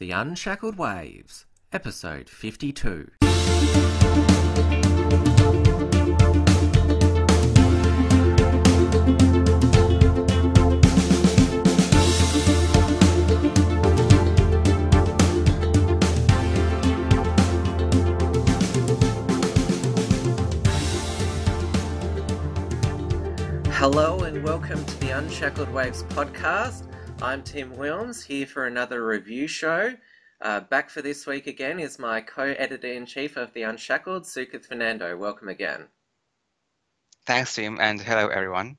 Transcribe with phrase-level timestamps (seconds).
[0.00, 3.12] The Unshackled Waves, Episode 52.
[23.70, 26.93] Hello and welcome to the Unshackled Waves podcast.
[27.24, 29.94] I'm Tim Wilms here for another review show.
[30.42, 34.66] Uh, back for this week again is my co-editor in chief of the Unshackled, Sukath
[34.66, 35.16] Fernando.
[35.16, 35.86] Welcome again.
[37.24, 38.76] Thanks, Tim, and hello, everyone.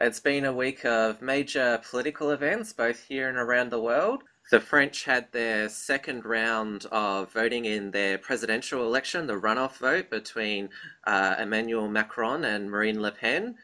[0.00, 4.22] It's been a week of major political events, both here and around the world.
[4.50, 10.08] The French had their second round of voting in their presidential election, the runoff vote
[10.08, 10.70] between
[11.06, 13.56] uh, Emmanuel Macron and Marine Le Pen.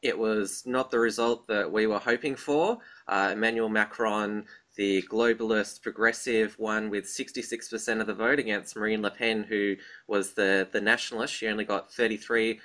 [0.00, 2.78] It was not the result that we were hoping for.
[3.12, 9.10] Uh, Emmanuel Macron, the globalist progressive, won with 66% of the vote against Marine Le
[9.10, 9.76] Pen, who
[10.06, 11.34] was the, the nationalist.
[11.34, 12.58] She only got 33%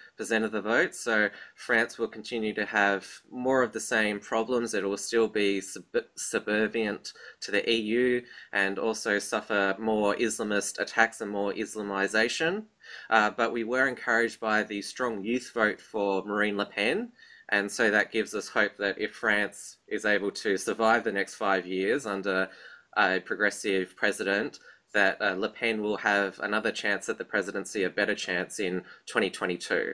[0.46, 0.96] of the vote.
[0.96, 4.74] So France will continue to have more of the same problems.
[4.74, 5.84] It will still be sub-
[6.16, 7.12] subservient
[7.42, 8.22] to the EU
[8.54, 12.64] and also suffer more Islamist attacks and more Islamization.
[13.10, 17.12] Uh, but we were encouraged by the strong youth vote for Marine Le Pen.
[17.50, 21.36] And so that gives us hope that if France is able to survive the next
[21.36, 22.50] five years under
[22.98, 24.60] a progressive president,
[24.94, 28.82] that uh, Le Pen will have another chance at the presidency, a better chance in
[29.06, 29.94] 2022.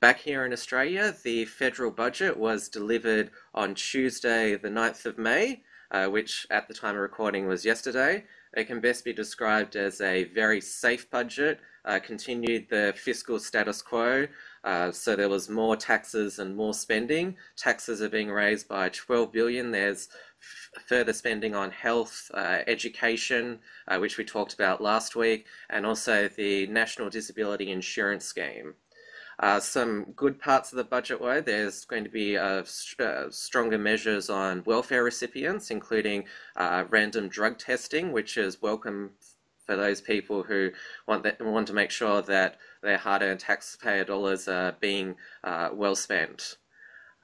[0.00, 5.62] Back here in Australia, the federal budget was delivered on Tuesday, the 9th of May,
[5.90, 8.24] uh, which at the time of recording was yesterday.
[8.56, 13.82] It can best be described as a very safe budget, uh, continued the fiscal status
[13.82, 14.26] quo.
[14.62, 17.36] Uh, so there was more taxes and more spending.
[17.56, 19.70] Taxes are being raised by 12 billion.
[19.70, 20.08] There's
[20.86, 26.28] further spending on health, uh, education, uh, which we talked about last week, and also
[26.28, 28.74] the National Disability Insurance Scheme.
[29.38, 33.30] Uh, some good parts of the budget were there's going to be uh, st- uh,
[33.30, 36.24] stronger measures on welfare recipients, including
[36.56, 39.12] uh, random drug testing, which is welcome
[39.70, 40.70] for those people who
[41.06, 45.14] want that, want to make sure that their hard-earned taxpayer dollars are being
[45.44, 46.56] uh, well spent.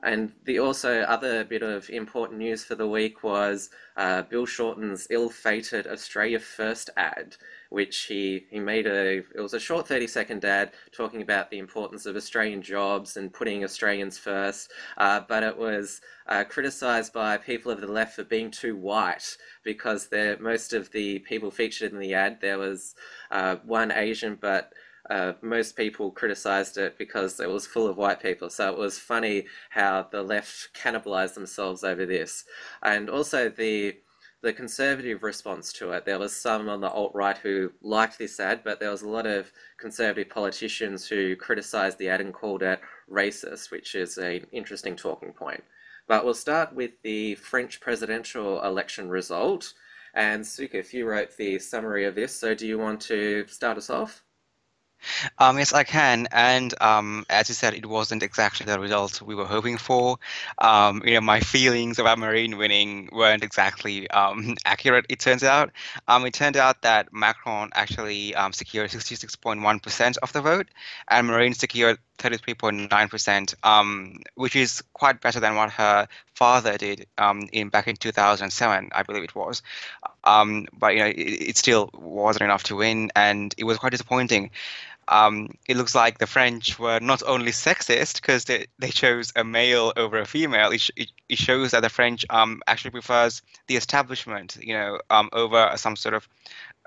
[0.00, 5.08] And the also other bit of important news for the week was uh, Bill Shorten's
[5.10, 7.36] ill-fated Australia First ad,
[7.70, 11.58] which he, he made a it was a short 30 second ad talking about the
[11.58, 17.36] importance of Australian jobs and putting Australians first, uh, but it was uh, criticised by
[17.36, 20.08] people of the left for being too white because
[20.40, 22.94] most of the people featured in the ad there was
[23.30, 24.72] uh, one Asian but
[25.10, 28.50] uh, most people criticized it because it was full of white people.
[28.50, 32.44] So it was funny how the left cannibalized themselves over this.
[32.82, 33.96] And also the
[34.46, 36.04] the conservative response to it.
[36.04, 39.08] There was some on the alt right who liked this ad, but there was a
[39.08, 42.80] lot of conservative politicians who criticized the ad and called it
[43.10, 45.64] racist, which is an interesting talking point.
[46.06, 49.74] But we'll start with the French presidential election result.
[50.14, 53.76] And Suka, if you wrote the summary of this, so do you want to start
[53.76, 54.22] us off?
[55.38, 56.28] Um, yes, I can.
[56.32, 60.18] And um, as you said, it wasn't exactly the result we were hoping for.
[60.58, 65.06] Um, you know, my feelings about Marine winning weren't exactly um, accurate.
[65.08, 65.70] It turns out.
[66.08, 70.68] Um, it turned out that Macron actually um, secured 66.1% of the vote,
[71.08, 77.06] and Marine secured 33.9%, um, which is quite better than what her father did
[77.52, 79.62] in back in 2007, I believe it was.
[80.24, 81.18] But you know, it,
[81.50, 84.50] it, still wasn't enough to win, and it was quite disappointing.
[85.08, 89.44] Um, it looks like the French were not only sexist because they, they chose a
[89.44, 90.72] male over a female.
[90.72, 95.28] It, it, it shows that the French um, actually prefers the establishment, you know, um,
[95.32, 96.28] over some sort of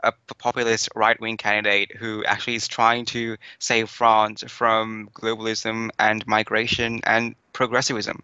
[0.03, 6.25] a populist right wing candidate who actually is trying to save France from globalism and
[6.25, 8.23] migration and progressivism.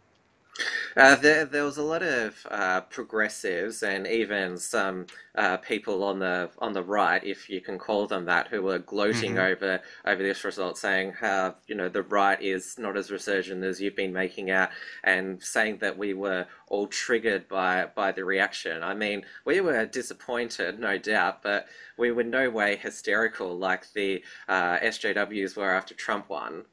[0.96, 5.06] Uh, there, there was a lot of uh, progressives and even some
[5.36, 8.80] uh, people on the on the right, if you can call them that, who were
[8.80, 9.52] gloating mm-hmm.
[9.52, 13.82] over over this result, saying how you know the right is not as resurgent as
[13.82, 14.70] you've been making out,
[15.04, 18.82] and saying that we were all triggered by by the reaction.
[18.82, 24.24] I mean, we were disappointed, no doubt, but we were no way hysterical like the
[24.48, 26.64] uh, SJWs were after Trump won.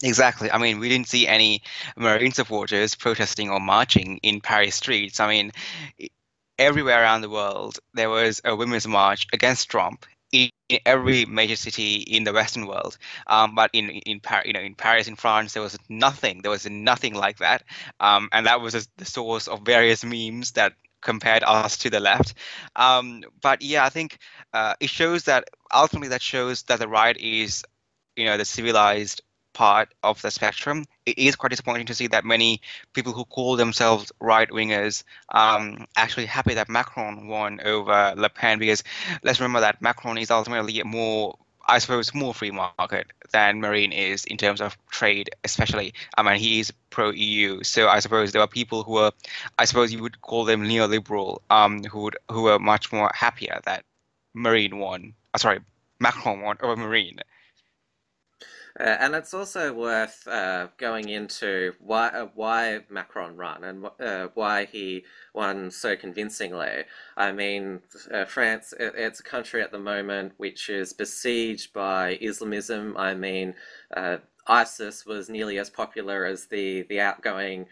[0.00, 0.50] Exactly.
[0.50, 1.62] I mean, we didn't see any
[1.96, 5.20] Marine supporters protesting or marching in Paris streets.
[5.20, 5.52] I mean,
[6.58, 10.50] everywhere around the world, there was a women's march against Trump in,
[10.86, 12.96] every major city in the Western world.
[13.26, 16.42] Um, but in in Paris, you know, in Paris, in France, there was nothing.
[16.42, 17.62] There was nothing like that,
[18.00, 22.34] um, and that was the source of various memes that compared us to the left.
[22.76, 24.18] Um, but yeah, I think
[24.52, 27.64] uh, it shows that ultimately that shows that the right is,
[28.16, 30.84] you know, the civilized part of the spectrum.
[31.06, 32.60] It is quite disappointing to see that many
[32.92, 38.58] people who call themselves right wingers um, actually happy that Macron won over Le Pen
[38.58, 38.82] because
[39.22, 44.24] let's remember that Macron is ultimately more I suppose more free market than Marine is
[44.24, 45.94] in terms of trade, especially.
[46.16, 49.12] I mean, he is pro EU, so I suppose there are people who are,
[49.58, 53.60] I suppose you would call them neoliberal, um, who would who are much more happier
[53.64, 53.84] that
[54.34, 55.14] Marine won.
[55.34, 55.60] Uh, sorry,
[56.00, 57.20] Macron won over Marine.
[58.78, 64.28] Uh, and it's also worth uh, going into why uh, why Macron won and uh,
[64.34, 65.04] why he
[65.34, 66.84] won so convincingly.
[67.16, 67.80] I mean,
[68.10, 72.96] uh, France it, it's a country at the moment which is besieged by Islamism.
[72.96, 73.54] I mean.
[73.94, 77.66] Uh, ISIS was nearly as popular as the the outgoing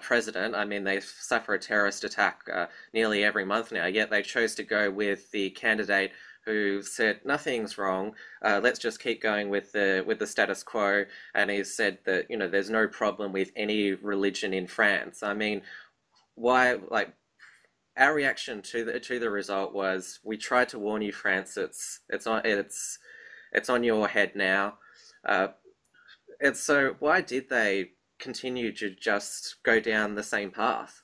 [0.00, 0.56] president.
[0.56, 2.48] I mean, they suffer a terrorist attack
[2.92, 3.86] nearly every month now.
[3.86, 6.10] Yet they chose to go with the candidate
[6.46, 8.14] who said nothing's wrong.
[8.42, 11.04] Uh, let's just keep going with the with the status quo.
[11.34, 15.22] And he said that you know there's no problem with any religion in France.
[15.22, 15.62] I mean,
[16.36, 17.12] why like
[17.96, 21.56] our reaction to the to the result was we tried to warn you, France.
[21.56, 22.98] It's it's on it's
[23.52, 24.74] it's on your head now.
[25.24, 25.48] Uh,
[26.40, 31.02] and so why did they continue to just go down the same path?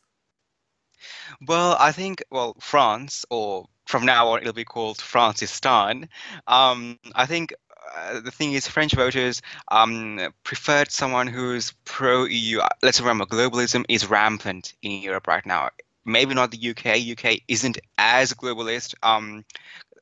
[1.46, 6.08] Well, I think well France or from now on it'll be called Francistan.
[6.46, 7.54] Um, I think
[7.96, 12.60] uh, the thing is, French voters um, preferred someone who's pro EU.
[12.82, 15.70] Let's remember, globalism is rampant in Europe right now.
[16.04, 17.18] Maybe not the UK.
[17.18, 18.94] UK isn't as globalist.
[19.02, 19.44] Um,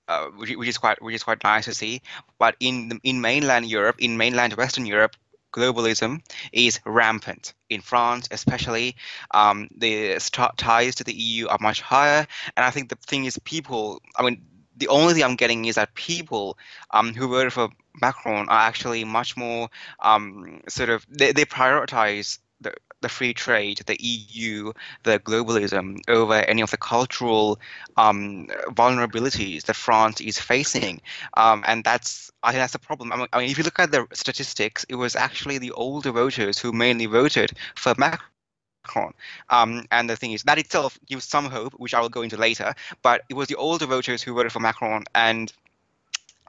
[0.08, 2.02] uh, which, which, is quite which is quite nice to see.
[2.38, 5.14] But in the, in mainland Europe, in mainland Western Europe,
[5.52, 7.54] globalism is rampant.
[7.68, 8.96] In France, especially,
[9.32, 10.18] um, the
[10.56, 12.26] ties to the EU are much higher.
[12.56, 14.42] And I think the thing is, people, I mean,
[14.76, 16.58] the only thing I'm getting is that people
[16.90, 17.68] um, who voted for
[18.00, 19.68] Macron are actually much more
[20.00, 26.34] um, sort of, they, they prioritize the, the free trade, the EU, the globalism over
[26.34, 27.58] any of the cultural
[27.96, 31.00] um, vulnerabilities that France is facing,
[31.36, 33.12] um, and that's I think that's the problem.
[33.12, 36.12] I mean, I mean, if you look at the statistics, it was actually the older
[36.12, 39.12] voters who mainly voted for Macron.
[39.50, 42.36] Um, and the thing is, that itself gives some hope, which I will go into
[42.36, 42.74] later.
[43.02, 45.52] But it was the older voters who voted for Macron, and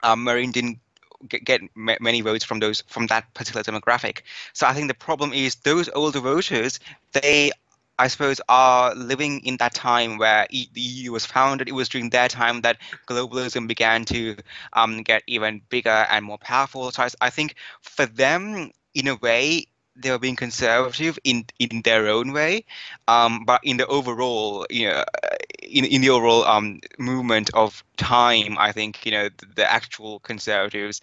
[0.04, 0.80] um, Marine didn't
[1.28, 4.22] get, get many votes from those from that particular demographic.
[4.54, 6.80] So I think the problem is those older voters
[7.14, 7.52] they
[8.02, 11.68] I suppose, are living in that time where the EU was founded.
[11.68, 12.78] It was during that time that
[13.08, 14.38] globalism began to
[14.74, 16.90] um, get even bigger and more powerful.
[16.92, 19.66] So I, I, think for them, in a way,
[19.96, 22.66] they were being conservative in in their own way,
[23.08, 25.04] um, but in the overall, you know,
[25.62, 30.20] in in the overall um, movement of time, I think you know the, the actual
[30.20, 31.02] conservatives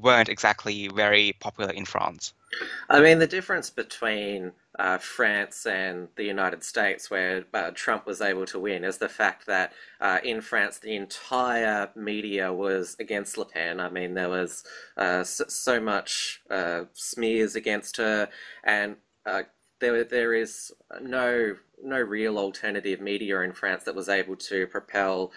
[0.00, 2.32] weren't exactly very popular in France.
[2.88, 8.20] I mean, the difference between uh, France and the United States, where uh, Trump was
[8.20, 13.36] able to win, is the fact that uh, in France the entire media was against
[13.36, 13.80] Le Pen.
[13.80, 14.64] I mean, there was
[14.96, 18.28] uh, so, so, much uh, smears against her,
[18.64, 18.96] and
[19.26, 19.42] uh,
[19.80, 20.72] there there is
[21.02, 25.32] no no real alternative media in France that was able to propel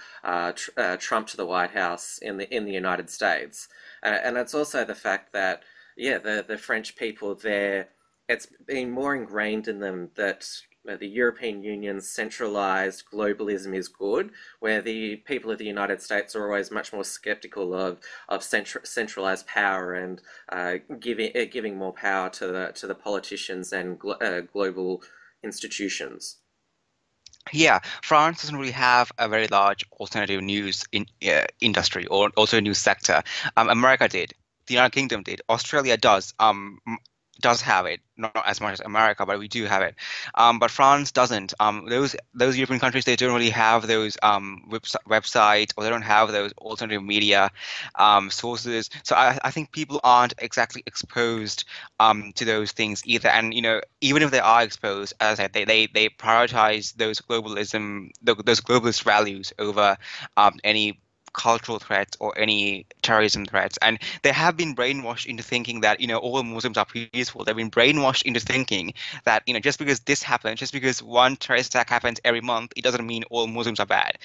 [0.55, 3.67] tr Trump to the White House in the in the United States,
[4.03, 5.63] and it's also the fact that
[5.95, 7.89] yeah, the the French people there
[8.27, 10.45] it's been more ingrained in them that
[10.89, 16.35] uh, the European Union's centralized globalism is good, where the people of the United States
[16.35, 21.77] are always much more skeptical of of centra- centralized power and uh, giving uh, giving
[21.77, 25.03] more power to the to the politicians and glo- uh, global
[25.43, 26.37] institutions.
[27.51, 32.59] Yeah, France doesn't really have a very large alternative news in, uh, industry or also
[32.59, 33.23] news sector.
[33.57, 34.33] Um, America did
[34.71, 35.41] the United Kingdom did.
[35.49, 36.33] Australia does.
[36.39, 36.79] Um,
[37.41, 39.95] does have it, not as much as America, but we do have it.
[40.35, 41.53] Um, but France doesn't.
[41.59, 46.01] Um, those those European countries they don't really have those um, websites or they don't
[46.03, 47.51] have those alternative media
[47.95, 48.89] um, sources.
[49.03, 51.65] So I, I think people aren't exactly exposed
[51.99, 53.29] um, to those things either.
[53.29, 56.95] And you know, even if they are exposed, as I said, they they, they prioritize
[56.95, 59.97] those globalism, those globalist values over
[60.37, 61.00] um, any
[61.33, 63.77] cultural threats or any terrorism threats.
[63.81, 67.43] And they have been brainwashed into thinking that, you know, all Muslims are peaceful.
[67.43, 68.93] They've been brainwashed into thinking
[69.25, 72.73] that, you know, just because this happens, just because one terrorist attack happens every month,
[72.75, 74.17] it doesn't mean all Muslims are bad.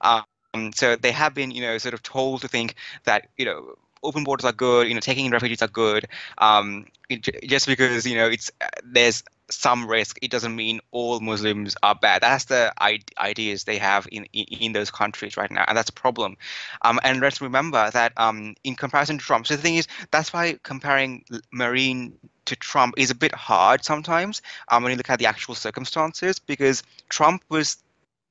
[0.00, 2.74] Um, so they have been, you know, sort of told to think
[3.04, 6.06] that, you know, open borders are good, you know, taking in refugees are good.
[6.38, 8.50] Um, it, just because you know it's
[8.84, 12.22] there's some risk, it doesn't mean all Muslims are bad.
[12.22, 12.72] That's the
[13.18, 16.36] ideas they have in, in, in those countries right now, and that's a problem.
[16.82, 20.32] Um, and let's remember that um, in comparison to Trump, so the thing is, that's
[20.32, 22.16] why comparing Marine
[22.46, 26.38] to Trump is a bit hard sometimes um, when you look at the actual circumstances,
[26.38, 27.78] because Trump was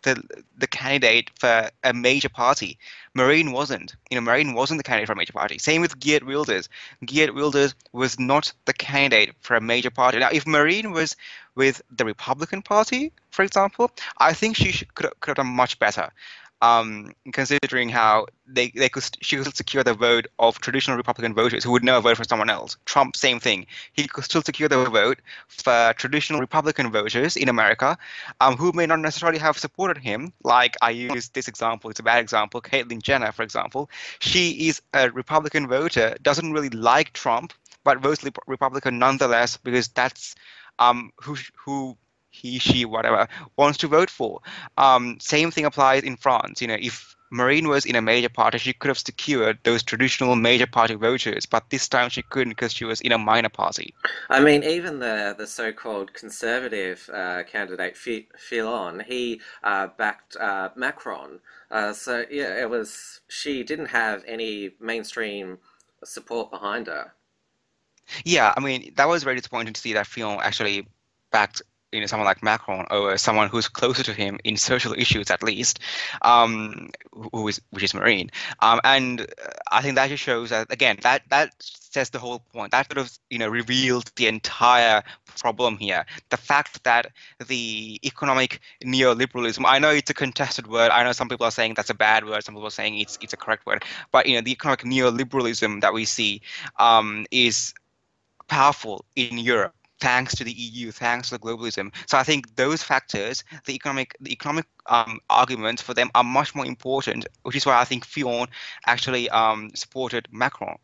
[0.03, 0.21] the
[0.57, 2.77] the candidate for a major party.
[3.13, 3.95] Marine wasn't.
[4.09, 5.57] You know, Marine wasn't the candidate for a major party.
[5.57, 6.69] Same with Geert Wilders.
[7.05, 10.19] Geert Wilders was not the candidate for a major party.
[10.19, 11.15] Now, if Marine was
[11.55, 15.79] with the Republican Party, for example, I think she should, could, could have done much
[15.79, 16.11] better
[16.61, 21.63] um, considering how they, they could she could secure the vote of traditional Republican voters
[21.63, 22.77] who would never vote for someone else.
[22.85, 23.65] Trump, same thing.
[23.93, 27.97] He could still secure the vote for traditional Republican voters in America,
[28.41, 30.33] um, who may not necessarily have supported him.
[30.43, 32.61] Like I use this example; it's a bad example.
[32.61, 33.89] Caitlyn Jenner, for example,
[34.19, 40.35] she is a Republican voter, doesn't really like Trump, but votes Republican nonetheless because that's
[40.79, 41.97] um, who who
[42.29, 44.41] he, she, whatever wants to vote for.
[44.77, 46.61] Um, same thing applies in France.
[46.61, 50.35] You know, if Marine was in a major party, she could have secured those traditional
[50.35, 53.93] major party voters, but this time she couldn't because she was in a minor party.
[54.29, 61.39] I mean, even the the so-called conservative uh, candidate Fillon, he uh, backed uh, Macron.
[61.69, 65.59] Uh, so yeah, it was she didn't have any mainstream
[66.03, 67.13] support behind her.
[68.25, 70.87] Yeah, I mean that was very disappointing to see that Fillon actually
[71.31, 75.31] backed you know someone like Macron or someone who's closer to him in social issues
[75.31, 75.79] at least,
[76.21, 76.89] um,
[77.33, 78.29] who is which is Marine,
[78.61, 79.27] um, and
[79.71, 82.71] I think that just shows that again that that says the whole point.
[82.71, 85.03] That sort of you know revealed the entire
[85.39, 86.05] problem here.
[86.29, 87.11] The fact that
[87.47, 89.63] the economic neoliberalism.
[89.65, 90.91] I know it's a contested word.
[90.91, 92.43] I know some people are saying that's a bad word.
[92.43, 93.83] Some people are saying it's it's a correct word.
[94.11, 96.41] But you know the economic neoliberalism that we see
[96.77, 97.73] um, is
[98.47, 101.93] powerful in Europe thanks to the EU, thanks to the globalism.
[102.07, 106.55] So I think those factors, the economic, the economic um, arguments for them are much
[106.55, 108.47] more important, which is why I think Fillon
[108.85, 110.77] actually um, supported Macron.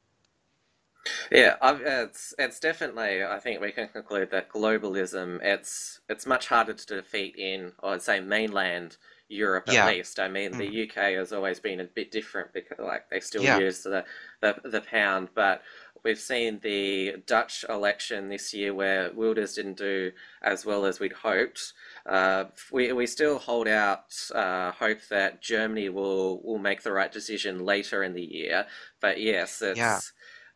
[1.31, 3.23] Yeah, it's it's definitely.
[3.23, 8.01] I think we can conclude that globalism it's it's much harder to defeat in, I'd
[8.01, 10.19] say, mainland Europe at least.
[10.19, 10.57] I mean, mm.
[10.57, 13.57] the UK has always been a bit different because like they still yeah.
[13.57, 14.05] use the,
[14.41, 15.61] the the pound, but
[16.05, 20.11] we've seen the Dutch election this year where Wilders didn't do
[20.43, 21.73] as well as we'd hoped.
[22.05, 27.11] Uh, we, we still hold out uh, hope that Germany will, will make the right
[27.11, 28.67] decision later in the year.
[29.01, 29.99] But yes, it's, yeah.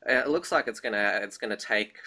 [0.06, 1.98] it looks like it's gonna it's gonna take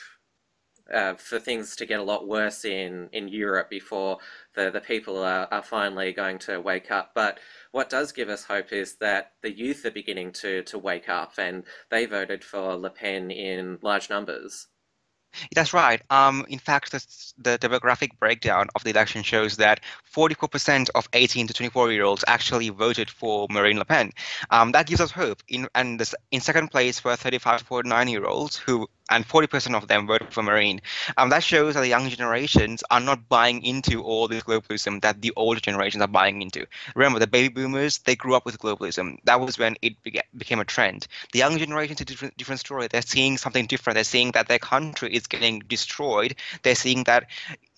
[0.92, 4.18] uh, for things to get a lot worse in, in Europe before
[4.54, 7.12] the, the people are, are finally going to wake up.
[7.14, 7.38] But
[7.72, 11.32] what does give us hope is that the youth are beginning to, to wake up
[11.38, 14.68] and they voted for Le Pen in large numbers.
[15.54, 16.02] That's right.
[16.10, 17.04] Um, in fact, the,
[17.38, 19.80] the, demographic breakdown of the election shows that
[20.14, 24.12] 44% of 18 to 24 year olds actually voted for Marine Le Pen.
[24.50, 25.42] Um, that gives us hope.
[25.48, 29.74] In, and this, in second place were 35 to 49 year olds who and 40%
[29.74, 30.80] of them voted for Marine.
[31.16, 35.20] Um, that shows that the young generations are not buying into all this globalism that
[35.20, 36.66] the older generations are buying into.
[36.94, 39.18] Remember, the baby boomers, they grew up with globalism.
[39.24, 39.94] That was when it
[40.36, 41.06] became a trend.
[41.32, 42.88] The young generation is a different, different story.
[42.88, 43.94] They're seeing something different.
[43.94, 46.36] They're seeing that their country is getting destroyed.
[46.62, 47.26] They're seeing that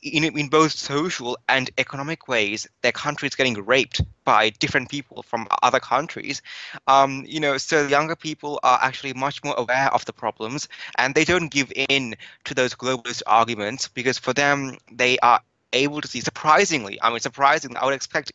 [0.05, 5.23] in, in both social and economic ways, their country is getting raped by different people
[5.23, 6.43] from other countries.
[6.87, 10.69] Um, you know, so younger people are actually much more aware of the problems,
[10.99, 15.41] and they don't give in to those globalist arguments because for them, they are
[15.73, 16.21] able to see.
[16.21, 18.33] Surprisingly, I mean, surprisingly, I would expect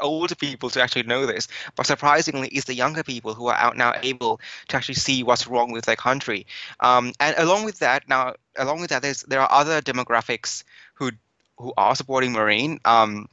[0.00, 3.76] older people to actually know this, but surprisingly, it's the younger people who are out
[3.78, 6.46] now able to actually see what's wrong with their country.
[6.80, 11.10] Um, and along with that, now along with that, there's there are other demographics who
[11.58, 12.80] who are supporting Marine.
[12.84, 13.28] Um,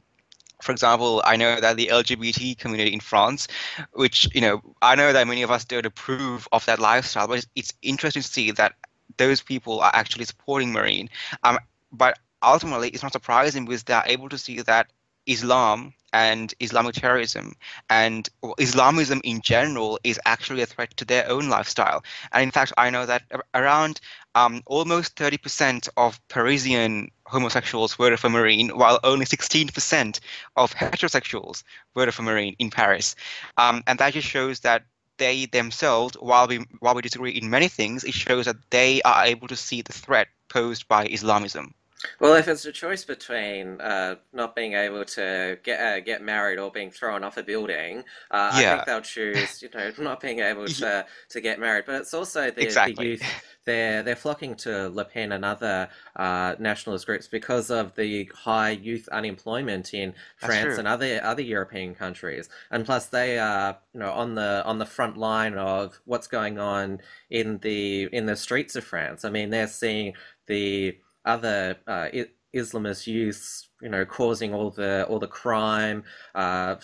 [0.62, 3.48] for example, I know that the LGBT community in France,
[3.92, 7.38] which you know, I know that many of us don't approve of that lifestyle, but
[7.38, 8.74] it's, it's interesting to see that
[9.16, 11.10] those people are actually supporting Marine.
[11.42, 11.58] Um,
[11.92, 14.90] but ultimately, it's not surprising because they're able to see that
[15.26, 17.54] Islam and Islamic terrorism
[17.90, 18.28] and
[18.58, 22.04] Islamism in general is actually a threat to their own lifestyle.
[22.32, 24.00] And in fact, I know that around
[24.36, 30.20] um, almost 30% of Parisian homosexuals voted for Marine, while only 16%
[30.56, 31.64] of heterosexuals
[31.94, 33.16] voted for Marine in Paris.
[33.56, 34.84] Um, and that just shows that
[35.16, 39.24] they themselves, while we while we disagree in many things, it shows that they are
[39.24, 41.74] able to see the threat posed by Islamism.
[42.20, 46.58] Well, if it's a choice between uh, not being able to get uh, get married
[46.58, 50.40] or being thrown off a building, uh, I think they'll choose, you know, not being
[50.40, 51.84] able to to get married.
[51.86, 52.62] But it's also the
[52.96, 53.22] the youth.
[53.64, 58.70] They're they're flocking to Le Pen and other uh, nationalist groups because of the high
[58.70, 62.48] youth unemployment in France and other other European countries.
[62.70, 66.58] And plus, they are, you know, on the on the front line of what's going
[66.58, 69.24] on in the in the streets of France.
[69.24, 70.14] I mean, they're seeing
[70.46, 72.08] the other uh,
[72.54, 76.04] Islamist youths, you know, causing all the all the crime,
[76.34, 76.76] uh,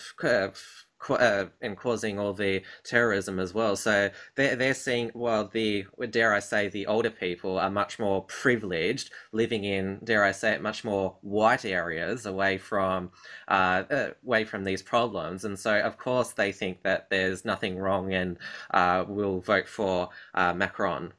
[1.09, 3.75] uh, and causing all the terrorism as well.
[3.75, 8.23] So they're they're seeing, well, the dare I say, the older people are much more
[8.25, 13.11] privileged, living in, dare I say it, much more white areas away from
[13.47, 15.45] uh, uh, away from these problems.
[15.45, 18.37] And so, of course, they think that there's nothing wrong and
[18.71, 21.13] uh, will vote for uh, Macron.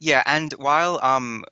[0.00, 1.44] Yeah, and while um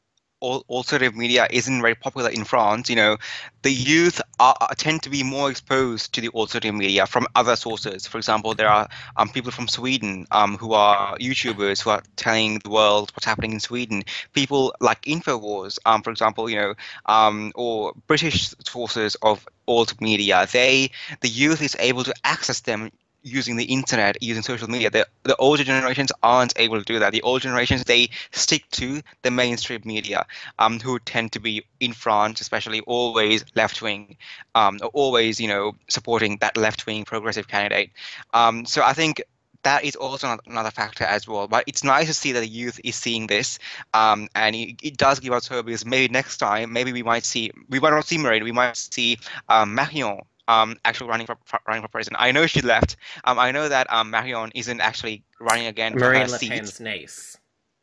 [0.68, 3.16] alternative media isn't very popular in France, you know,
[3.62, 8.06] the youth are, tend to be more exposed to the alternative media from other sources.
[8.06, 12.58] For example, there are um people from Sweden um who are YouTubers who are telling
[12.60, 14.02] the world what's happening in Sweden.
[14.32, 16.74] People like Infowars, um for example, you know,
[17.06, 20.46] um or British sources of alt media.
[20.50, 22.90] They the youth is able to access them
[23.26, 24.90] using the internet, using social media.
[24.90, 27.12] The the older generations aren't able to do that.
[27.12, 30.26] The older generations they stick to the mainstream media,
[30.58, 34.16] um, who tend to be in France, especially always left wing,
[34.54, 37.90] um, always you know supporting that left wing progressive candidate.
[38.32, 39.22] Um, so I think.
[39.62, 42.78] That is also another factor as well, but it's nice to see that the youth
[42.84, 43.58] is seeing this,
[43.94, 47.24] um, and it, it does give us hope because maybe next time, maybe we might
[47.24, 49.18] see, we might not see Marine, we might see
[49.48, 52.20] um, Marion um, actually running for, for running for president.
[52.20, 56.06] I know she left, um, I know that um, Marion isn't actually running again for
[56.06, 56.38] her Marine Le.
[56.38, 57.38] Pen's niece.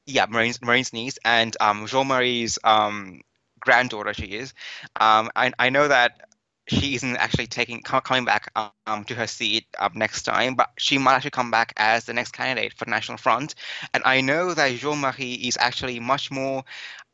[0.06, 3.22] Yeah, Marine's, Marine's niece and um, Jean-Marie's um,
[3.60, 4.54] granddaughter she is.
[5.00, 6.28] Um, I, I know that
[6.68, 8.52] she isn't actually taking coming back
[8.88, 12.14] um, to her seat um, next time, but she might actually come back as the
[12.14, 13.56] next candidate for National Front.
[13.94, 16.64] And I know that Jean-Marie is actually much more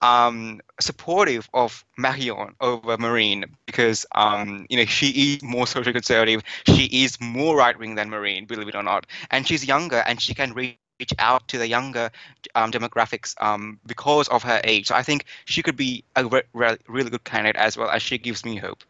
[0.01, 6.43] um, supportive of Marion over Marine because um, you know she is more social conservative.
[6.65, 10.21] She is more right wing than Marine, believe it or not, and she's younger and
[10.21, 10.77] she can reach
[11.19, 12.11] out to the younger
[12.55, 14.87] um, demographics um, because of her age.
[14.87, 18.01] So I think she could be a re- re- really good candidate as well, as
[18.01, 18.83] she gives me hope.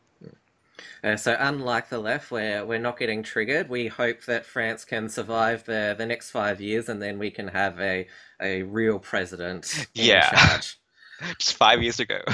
[1.04, 5.10] Uh, so unlike the left, where we're not getting triggered, we hope that France can
[5.10, 8.08] survive the the next five years, and then we can have a
[8.42, 10.80] a real president in Yeah, charge.
[11.40, 12.20] just five years ago.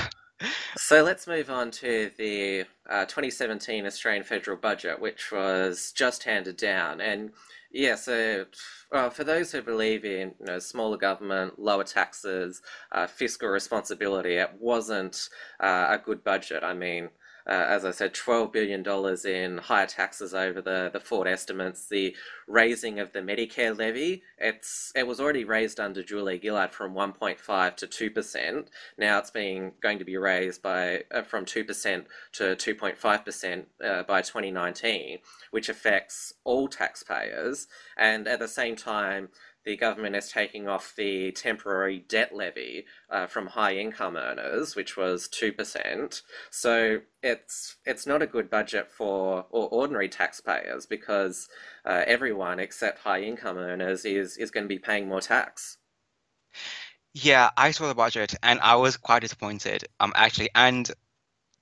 [0.78, 6.58] So let's move on to the uh, 2017 Australian federal budget, which was just handed
[6.58, 7.00] down.
[7.00, 7.32] And
[7.72, 8.46] yeah, so
[8.92, 14.36] uh, for those who believe in you know, smaller government, lower taxes, uh, fiscal responsibility,
[14.36, 15.30] it wasn't
[15.62, 16.64] uh, a good budget.
[16.64, 17.10] I mean,
[17.48, 18.84] uh, as I said, $12 billion
[19.26, 22.16] in higher taxes over the, the forward estimates, the
[22.48, 27.76] raising of the Medicare levy, it's it was already raised under Julia Gillard from 1.5
[27.78, 28.68] to 2%.
[28.98, 34.22] Now it's being going to be raised by uh, from 2% to 2.5% uh, by
[34.22, 35.20] 2019,
[35.52, 37.68] which affects all taxpayers.
[37.98, 39.30] And at the same time,
[39.66, 44.96] the government is taking off the temporary debt levy uh, from high income earners, which
[44.96, 46.22] was 2%.
[46.52, 51.50] So it's it's not a good budget for or ordinary taxpayers because
[51.86, 55.78] uh, everyone except high income earners is is going to be paying more tax.
[57.14, 60.50] Yeah, I saw the budget and I was quite disappointed, um, actually.
[60.54, 60.92] And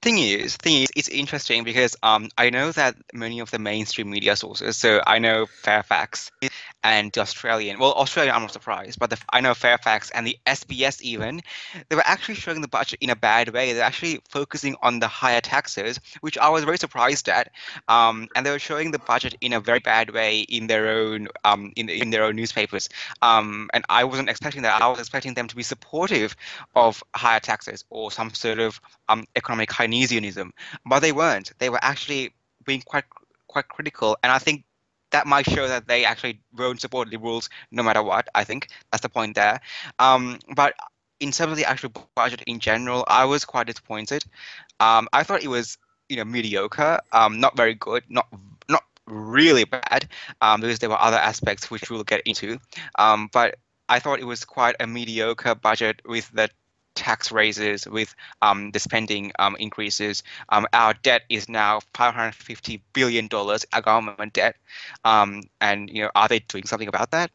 [0.04, 4.10] thing is, thing is, it's interesting because um, I know that many of the mainstream
[4.10, 6.30] media sources, so I know Fairfax
[6.84, 10.38] and the Australian, well, Australian, I'm not surprised, but the, I know Fairfax and the
[10.46, 11.42] SBS even,
[11.88, 13.72] they were actually showing the budget in a bad way.
[13.72, 17.52] They're actually focusing on the higher taxes, which I was very surprised at.
[17.88, 21.30] Um, and they were showing the budget in a very bad way in their own
[21.46, 22.90] um, in in their own newspapers.
[23.22, 24.82] Um, and I wasn't expecting that.
[24.82, 26.36] I was expecting them to be supportive
[26.76, 30.52] of higher taxes or some sort of um, economic Keynesianism,
[30.86, 31.52] but they weren't.
[31.60, 32.34] They were actually
[32.66, 33.06] being quite
[33.48, 34.64] quite critical, and I think
[35.12, 38.28] that might show that they actually won't support liberals no matter what.
[38.34, 39.62] I think that's the point there.
[40.00, 40.74] Um, but
[41.20, 44.26] in terms of the actual budget in general, I was quite disappointed.
[44.80, 45.78] Um, I thought it was
[46.10, 48.28] you know mediocre, um, not very good, not
[48.70, 50.10] not really bad,
[50.42, 52.60] um, because there were other aspects which we'll get into.
[52.98, 53.56] Um, but
[53.88, 56.50] I thought it was quite a mediocre budget with the
[56.96, 60.24] tax raises, with um, the spending um, increases.
[60.50, 64.56] Um, our debt is now 550 billion dollars, our government debt.
[65.04, 67.32] Um, and you know, are they doing something about that?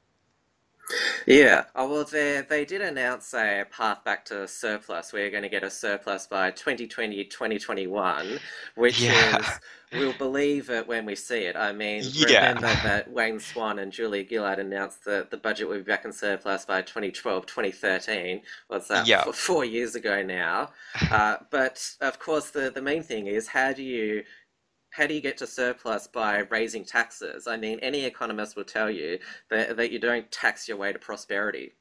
[1.27, 1.64] Yeah.
[1.74, 5.12] Oh, well, they they did announce a path back to surplus.
[5.12, 8.40] We're going to get a surplus by 2020, 2021,
[8.74, 9.61] which Yeah, is
[9.92, 11.57] we'll believe it when we see it.
[11.57, 15.85] I mean, yeah, remember that Wayne Swan and Julia Gillard announced that the budget would
[15.85, 18.42] be back in surplus by 2012, 2013.
[18.68, 19.09] What's that?
[19.09, 19.24] yeah.
[19.27, 20.70] F- four years ago now.
[21.11, 24.24] Uh, but of course, the the main thing is how do you
[24.99, 27.47] how do you get to surplus by raising taxes?
[27.47, 30.99] I mean, any economist will tell you that, that you don't tax your way to
[30.99, 31.73] prosperity.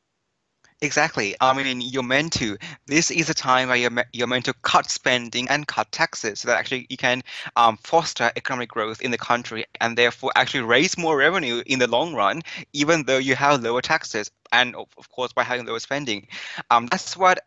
[0.81, 1.35] Exactly.
[1.41, 2.55] I mean, you're meant to.
[2.85, 6.47] This is a time where you're, you're meant to cut spending and cut taxes so
[6.47, 7.23] that actually you can
[7.55, 11.87] um, foster economic growth in the country and therefore actually raise more revenue in the
[11.87, 16.27] long run, even though you have lower taxes and, of, course, by having lower spending.
[16.69, 17.39] Um, that's what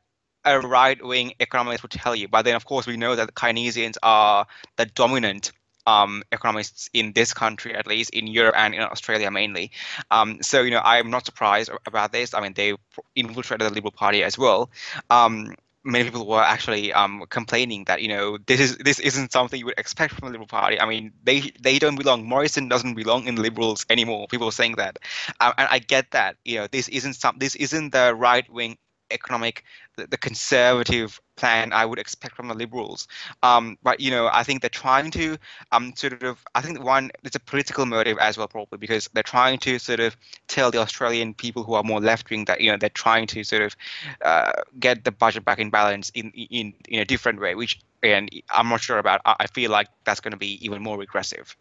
[0.44, 2.26] a right-wing economist would tell you.
[2.26, 5.52] But then, of course, we know that the Keynesians are the dominant
[5.86, 9.70] um, economists in this country, at least in Europe and in Australia mainly.
[10.10, 12.34] Um, so, you know, I'm not surprised about this.
[12.34, 12.74] I mean, they
[13.14, 14.70] infiltrated the Liberal Party as well.
[15.10, 19.58] Um, many people were actually um, complaining that you know this is this isn't something
[19.58, 20.80] you would expect from the Liberal Party.
[20.80, 22.26] I mean, they they don't belong.
[22.26, 24.26] Morrison doesn't belong in Liberals anymore.
[24.28, 24.98] People are saying that,
[25.40, 26.36] um, and I get that.
[26.44, 28.76] You know, this isn't some this isn't the right wing
[29.10, 29.64] economic
[29.96, 33.08] the, the conservative plan I would expect from the liberals.
[33.42, 35.36] Um, but you know, I think they're trying to
[35.72, 36.44] um, sort of.
[36.54, 40.00] I think one it's a political motive as well, probably because they're trying to sort
[40.00, 40.16] of
[40.48, 43.44] tell the Australian people who are more left wing that you know they're trying to
[43.44, 43.76] sort of
[44.24, 47.80] uh, get the budget back in balance in in in a different way, which.
[48.02, 49.20] And I'm not sure about.
[49.26, 51.54] I I feel like that's going to be even more regressive.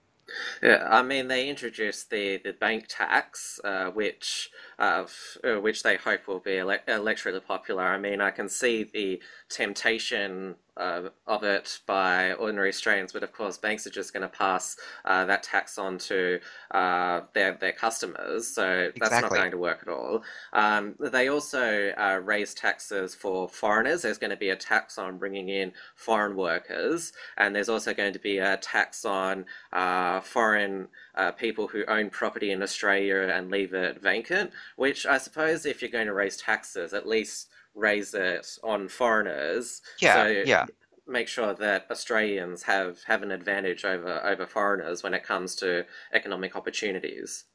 [0.62, 5.06] Yeah, I mean they introduced the, the bank tax, uh, which uh,
[5.44, 7.84] uh, which they hope will be ele electorally popular.
[7.84, 13.34] I mean I can see the temptation uh, of it by ordinary Australians, but of
[13.34, 16.40] course banks are just going to pass uh, that tax on to
[16.72, 20.24] uh, their their customers, so that's not going to work at all.
[20.54, 24.04] Um, they also uh, raise taxes for foreigners.
[24.04, 28.14] There's going to be a tax on bringing in foreign workers, and there's also going
[28.14, 33.52] to be a tax on uh, foreign uh, people who own property in Australia and
[33.52, 37.50] leave it vacant, which I suppose if you're going to raise taxes, at least
[37.80, 39.82] raise it on foreigners.
[40.00, 40.66] Yeah, So yeah.
[41.08, 45.86] make sure that Australians have, have an advantage over, over foreigners when it comes to
[46.14, 47.46] economic opportunities.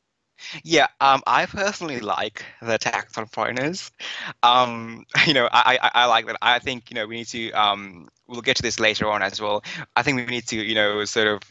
[0.64, 3.90] Yeah, um, I personally like the tax on foreigners.
[4.42, 6.36] Um, you know, I, I, I like that.
[6.42, 9.40] I think, you know, we need to, um, we'll get to this later on as
[9.40, 9.62] well.
[9.96, 11.42] I think we need to, you know, sort of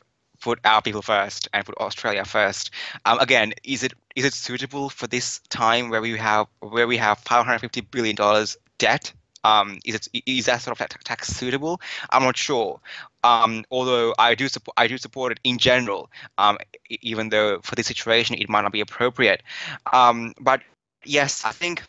[0.41, 2.71] put our people first and put Australia first.
[3.05, 6.97] Um, again, is it is it suitable for this time where we have where we
[6.97, 9.13] have 550 billion dollars debt?
[9.43, 11.81] Um, is it is that sort of tax suitable?
[12.09, 12.79] I'm not sure.
[13.23, 16.09] Um, although I do support I do support it in general.
[16.37, 16.57] Um,
[16.89, 19.43] even though for this situation it might not be appropriate.
[19.91, 20.61] Um, but
[21.03, 21.83] yes, I think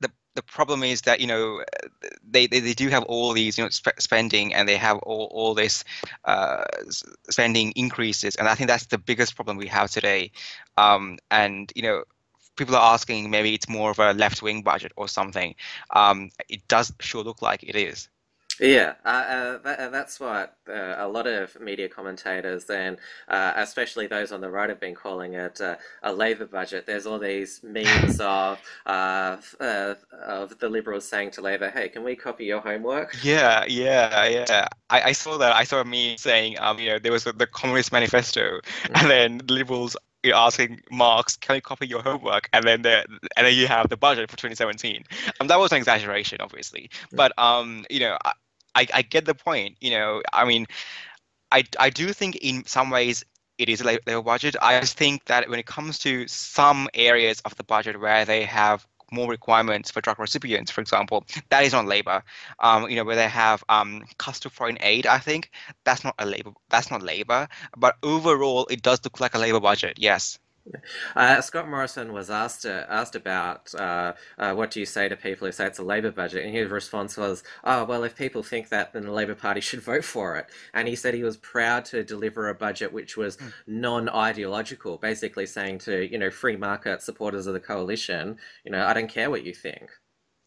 [0.00, 1.64] the the problem is that you know
[2.22, 5.28] they, they, they do have all these you know sp- spending and they have all,
[5.32, 5.84] all this
[6.26, 6.64] uh,
[7.30, 10.32] spending increases and I think that's the biggest problem we have today.
[10.76, 12.04] Um, and you know
[12.56, 15.54] people are asking maybe it's more of a left wing budget or something.
[15.90, 18.08] Um, it does sure look like it is.
[18.60, 23.52] Yeah, uh, uh, that, uh, that's what uh, a lot of media commentators and uh,
[23.56, 26.86] especially those on the right have been calling it uh, a Labor budget.
[26.86, 32.04] There's all these memes of uh, uh, of the Liberals saying to Labor, "Hey, can
[32.04, 34.68] we copy your homework?" Yeah, yeah, yeah.
[34.90, 35.54] I, I saw that.
[35.54, 38.60] I saw a meme saying, um, you know, there was the, the Communist Manifesto,
[38.94, 42.82] and then the liberals you know, asking Marx, "Can you copy your homework?" And then
[42.82, 43.04] the
[43.36, 45.04] and then you have the budget for 2017.
[45.40, 48.32] Um, that was an exaggeration, obviously, but um, you know, I,
[48.74, 49.76] I I get the point.
[49.80, 50.66] You know, I mean,
[51.50, 53.24] I I do think in some ways
[53.58, 54.56] it is a Labour budget.
[54.60, 58.44] I just think that when it comes to some areas of the budget where they
[58.44, 62.22] have more requirements for drug recipients, for example, that is not Labour.
[62.60, 65.50] Um, you know, where they have um, cost to foreign aid, I think
[65.84, 66.52] that's not a Labour.
[66.70, 67.48] That's not Labour.
[67.76, 69.98] But overall, it does look like a Labour budget.
[69.98, 70.38] Yes.
[71.16, 75.16] Uh, Scott Morrison was asked uh, asked about uh, uh, what do you say to
[75.16, 78.42] people who say it's a Labor budget, and his response was, "Oh, well, if people
[78.42, 81.36] think that, then the Labor Party should vote for it." And he said he was
[81.36, 87.02] proud to deliver a budget which was non-ideological, basically saying to you know free market
[87.02, 89.90] supporters of the coalition, you know, I don't care what you think.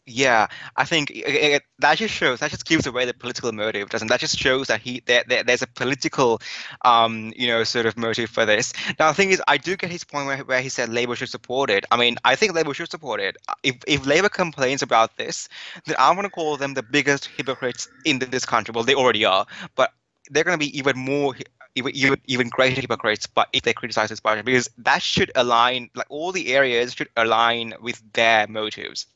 [0.08, 3.88] Yeah, I think i- i- that just shows that just gives away the political motive,
[3.88, 4.20] doesn't that?
[4.20, 6.40] Just shows that he there, there there's a political,
[6.84, 8.72] um, you know, sort of motive for this.
[9.00, 11.28] Now, the thing is, I do get his point where, where he said Labour should
[11.30, 11.84] support it.
[11.90, 13.36] I mean, I think Labour should support it.
[13.64, 15.48] If if Labour complains about this,
[15.86, 18.72] then I'm gonna call them the biggest hypocrites in this country.
[18.72, 19.92] Well, they already are, but
[20.30, 21.34] they're gonna be even more
[21.74, 25.90] even even, even greater hypocrites but if they criticize this budget because that should align
[25.94, 29.06] like all the areas should align with their motives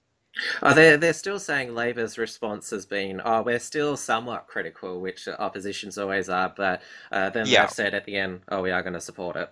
[0.62, 5.26] Oh, they're, they're still saying Labor's response has been, oh, we're still somewhat critical, which
[5.26, 7.62] oppositions always are, but uh, then yeah.
[7.62, 9.50] they've said at the end, oh, we are going to support it.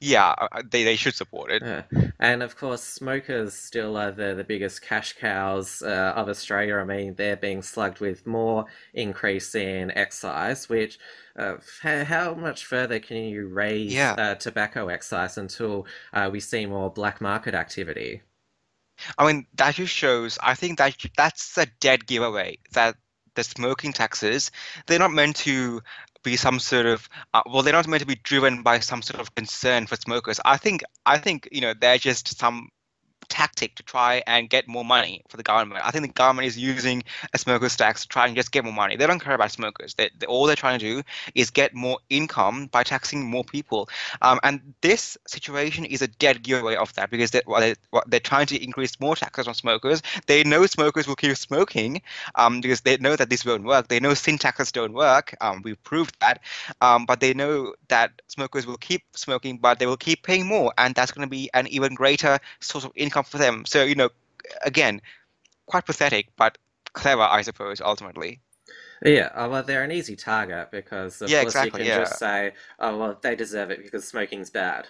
[0.00, 1.62] Yeah, uh, uh, they, they should support it.
[1.62, 1.82] Yeah.
[2.18, 6.76] And of course, smokers still are the, the biggest cash cows uh, of Australia.
[6.76, 10.98] I mean, they're being slugged with more increase in excise, which
[11.38, 14.12] uh, how much further can you raise yeah.
[14.12, 18.22] uh, tobacco excise until uh, we see more black market activity?
[19.18, 22.96] I mean, that just shows, I think that that's a dead giveaway that
[23.34, 24.50] the smoking taxes,
[24.86, 25.82] they're not meant to
[26.22, 29.20] be some sort of uh, well they're not meant to be driven by some sort
[29.20, 30.40] of concern for smokers.
[30.44, 32.68] I think i think you know they're just some
[33.28, 35.80] tactic to try and get more money for the government.
[35.84, 38.72] I think the government is using a smokers tax to try and just get more
[38.72, 38.96] money.
[38.96, 39.94] They don't care about smokers.
[39.94, 41.02] They, they, all they're trying to do
[41.34, 43.88] is get more income by taxing more people.
[44.22, 47.74] Um, and this situation is a dead giveaway of that because they, well, they,
[48.06, 50.02] they're trying to increase more taxes on smokers.
[50.26, 52.02] They know smokers will keep smoking
[52.34, 53.88] um, because they know that this won't work.
[53.88, 55.36] They know sin taxes don't work.
[55.40, 56.40] Um, we've proved that.
[56.80, 60.72] Um, but they know that smokers will keep smoking, but they will keep paying more.
[60.78, 63.64] And that's going to be an even greater source of income for them.
[63.64, 64.10] So you know,
[64.64, 65.00] again,
[65.66, 66.58] quite pathetic, but
[66.92, 68.40] clever, I suppose, ultimately.
[69.04, 71.98] Yeah, oh, well, they're an easy target because of yeah, course exactly, you can yeah.
[71.98, 74.88] just say, "Oh, well, they deserve it because smoking's bad."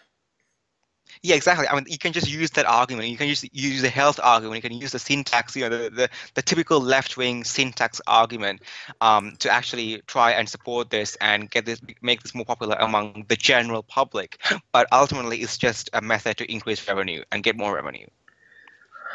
[1.22, 1.66] Yeah, exactly.
[1.68, 3.08] I mean, you can just use that argument.
[3.08, 4.56] You can use use the health argument.
[4.62, 7.72] You can use the sin tax, you know, the the, the typical left wing sin
[7.72, 8.62] tax argument,
[9.00, 13.24] um, to actually try and support this and get this make this more popular among
[13.28, 14.40] the general public.
[14.72, 18.06] But ultimately, it's just a method to increase revenue and get more revenue.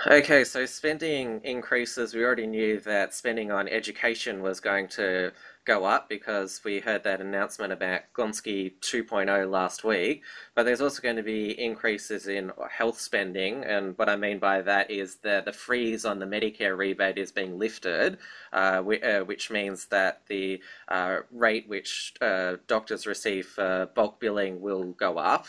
[0.07, 2.15] Okay, so spending increases.
[2.15, 5.31] We already knew that spending on education was going to
[5.63, 10.23] go up because we heard that announcement about Gonski 2.0 last week.
[10.55, 14.61] But there's also going to be increases in health spending, and what I mean by
[14.63, 18.17] that is that the freeze on the Medicare rebate is being lifted,
[18.53, 24.61] uh, uh which means that the uh, rate which uh, doctors receive for bulk billing
[24.61, 25.45] will go up.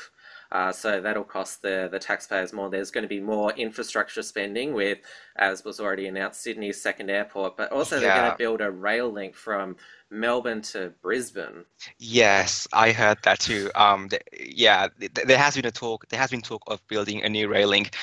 [0.53, 2.69] Uh, so that'll cost the, the taxpayers more.
[2.69, 4.99] There's going to be more infrastructure spending with,
[5.37, 8.01] as was already announced, Sydney's second airport, but also yeah.
[8.03, 9.77] they're going to build a rail link from
[10.11, 11.65] Melbourne to Brisbane.
[11.99, 13.71] Yes, I heard that too.
[13.75, 16.07] Um, the, yeah, there has been a talk.
[16.11, 17.97] There has been talk of building a new rail link.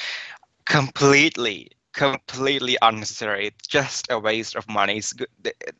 [0.65, 3.47] Completely completely unnecessary.
[3.47, 5.01] It's just a waste of money.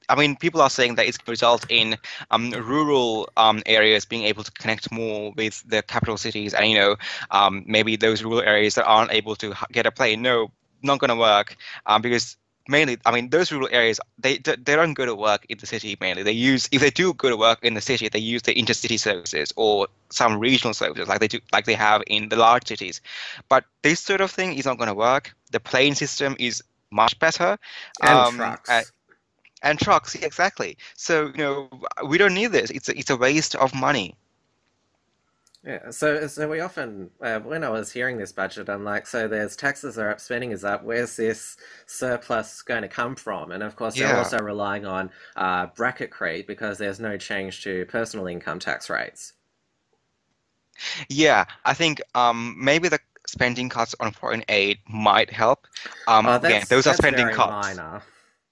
[0.10, 1.98] I mean, people are saying that it's going to result in
[2.32, 6.78] um, rural um, areas being able to connect more with the capital cities, and you
[6.78, 6.96] know,
[7.32, 10.22] um, maybe those rural areas that aren't able to get a plane.
[10.22, 12.38] No, not going to work um, because
[12.70, 15.98] mainly, I mean, those rural areas, they they don't go to work in the city
[16.00, 16.24] mainly.
[16.24, 19.00] They use if they do go to work in the city, they use the intercity
[19.00, 23.02] services or some regional services like they do like they have in the large cities.
[23.50, 25.36] But this sort of thing is not going to work.
[25.52, 27.58] The plane system is much better.
[28.02, 28.70] And um, trucks.
[28.70, 28.84] Uh,
[29.62, 30.78] and trucks, exactly.
[30.96, 31.70] So you know,
[32.08, 32.70] we don't need this.
[32.72, 34.16] It's a, it's a waste of money.
[35.66, 39.28] Yeah, so so we often uh, when I was hearing this budget, I'm like, so
[39.28, 40.84] there's taxes are up, spending is up.
[40.84, 43.52] Where's this surplus going to come from?
[43.52, 47.86] And of course, they're also relying on uh, bracket creep because there's no change to
[47.88, 49.34] personal income tax rates.
[51.10, 55.68] Yeah, I think um, maybe the spending cuts on foreign aid might help.
[56.08, 57.78] Um, oh, again, those are spending cuts.
[57.78, 58.02] Minor.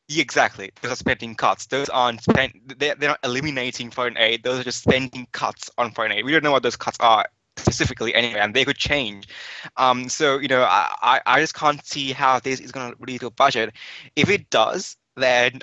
[0.09, 0.71] Yeah, exactly.
[0.81, 1.65] Those are spending cuts.
[1.65, 2.53] Those aren't spend.
[2.77, 4.43] They're, they're not eliminating foreign aid.
[4.43, 6.23] Those are just spending cuts on foreign aid.
[6.23, 7.25] We don't know what those cuts are
[7.57, 9.27] specifically anyway, and they could change.
[9.75, 13.19] Um, so you know, I, I just can't see how this is going to lead
[13.19, 13.73] to a budget.
[14.15, 15.59] If it does, then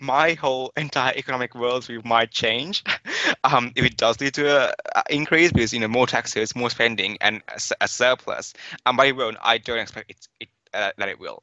[0.00, 2.84] my whole entire economic worldview might change
[3.44, 7.16] um, if it does lead to an increase because you know more taxes, more spending,
[7.20, 8.52] and a, a surplus.
[8.86, 11.42] And by the way, I don't expect it, it uh, that it will.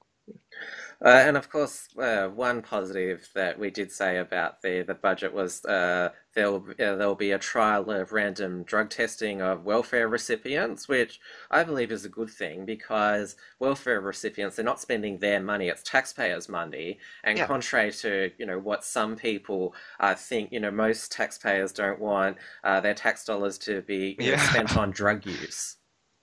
[1.04, 5.34] Uh, and of course, uh, one positive that we did say about the, the budget
[5.34, 10.88] was uh, there'll, uh, there'll be a trial of random drug testing of welfare recipients,
[10.88, 11.20] which
[11.52, 15.84] I believe is a good thing because welfare recipients, they're not spending their money, it's
[15.84, 17.00] taxpayers' money.
[17.24, 17.48] And yeah.
[17.48, 22.38] contrary to, you know, what some people uh, think, you know, most taxpayers don't want
[22.64, 24.32] uh, their tax dollars to be yeah.
[24.32, 25.78] know, spent on drug use.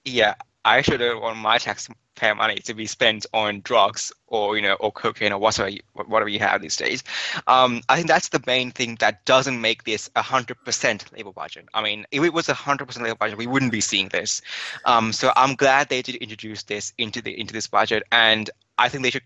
[0.05, 4.75] Yeah, I shouldn't want my taxpayer money to be spent on drugs or you know
[4.75, 7.03] or cocaine or whatever you, whatever you have these days.
[7.46, 11.33] Um, I think that's the main thing that doesn't make this a hundred percent labor
[11.33, 11.66] budget.
[11.75, 14.40] I mean, if it was a hundred percent labor budget, we wouldn't be seeing this.
[14.85, 18.48] Um, so I'm glad they did introduce this into the into this budget, and
[18.79, 19.25] I think they should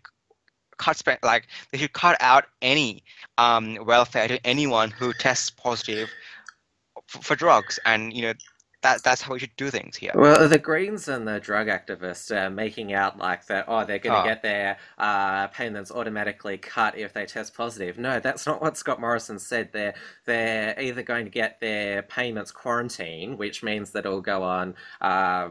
[0.78, 3.02] cut spend like they should cut out any
[3.38, 6.10] um, welfare to anyone who tests positive
[7.06, 8.32] for, for drugs, and you know
[8.86, 10.12] that that's how we should do things here.
[10.14, 13.64] Well, the Greens and the drug activists are making out like that.
[13.66, 14.24] Oh, they're going to oh.
[14.24, 17.98] get their uh, payments automatically cut if they test positive.
[17.98, 19.70] No, that's not what Scott Morrison said.
[19.72, 19.94] They're
[20.24, 24.74] they're either going to get their payments quarantined, which means that it'll go on.
[25.00, 25.50] Uh,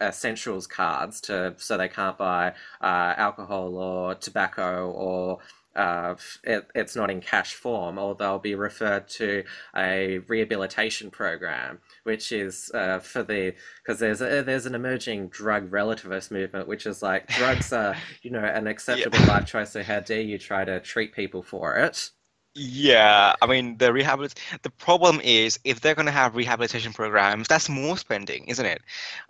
[0.00, 2.48] essentials cards to so they can't buy
[2.80, 5.38] uh, alcohol or tobacco or
[5.74, 9.44] uh, it, it's not in cash form, or they'll be referred to
[9.76, 15.70] a rehabilitation program, which is uh, for the because there's a, there's an emerging drug
[15.70, 19.26] relativist movement, which is like drugs are you know an acceptable yeah.
[19.26, 22.10] life choice, so how dare you try to treat people for it?
[22.54, 24.34] Yeah, I mean the rehabilit.
[24.62, 28.82] The problem is if they're going to have rehabilitation programs, that's more spending, isn't it?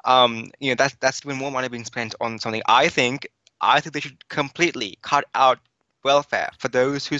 [0.04, 2.62] Um, you know, that's that's been more money being spent on something.
[2.66, 3.28] I think
[3.60, 5.60] I think they should completely cut out
[6.04, 7.18] welfare for those who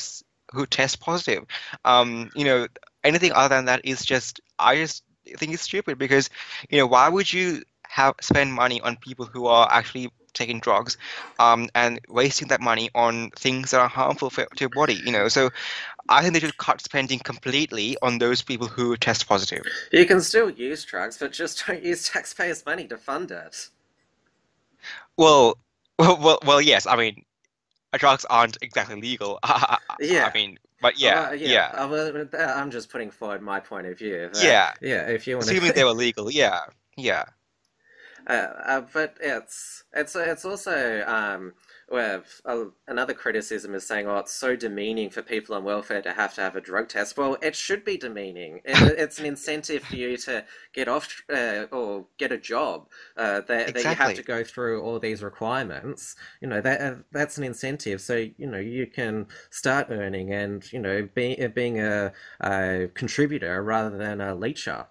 [0.53, 1.45] who test positive.
[1.85, 2.69] Um, you know,
[3.05, 5.03] anything other than that is just I just
[5.37, 6.31] think it's stupid because
[6.71, 10.97] you know why would you have spend money on people who are actually taking drugs
[11.39, 15.13] um, and wasting that money on things that are harmful for, to your body you
[15.13, 15.29] know?
[15.29, 15.51] So
[16.09, 19.63] i think they should cut spending completely on those people who test positive.
[19.93, 23.69] You can still use drugs but just don't use taxpayers money to fund it.
[25.17, 25.59] Well
[25.99, 27.25] well well, well yes i mean
[27.99, 29.39] drugs aren't exactly legal.
[30.01, 30.31] yeah.
[30.33, 31.73] I mean, but yeah, uh, yeah.
[31.77, 32.29] yeah.
[32.33, 34.31] Uh, I'm just putting forward my point of view.
[34.33, 34.73] That, yeah.
[34.81, 35.07] Yeah.
[35.09, 35.75] If you want assuming to...
[35.75, 36.61] they were legal, yeah,
[36.97, 37.25] yeah.
[38.25, 41.53] Uh, uh, but it's it's it's also um,
[41.93, 46.35] uh, another criticism is saying, "Oh, it's so demeaning for people on welfare to have
[46.35, 48.61] to have a drug test." Well, it should be demeaning.
[48.65, 52.89] It, it's an incentive for you to get off uh, or get a job.
[53.17, 53.73] Uh, that, exactly.
[53.73, 56.17] that you have to go through all these requirements.
[56.41, 58.01] You know that uh, that's an incentive.
[58.01, 63.63] So you know you can start earning and you know being being a, a contributor
[63.63, 64.87] rather than a leecher.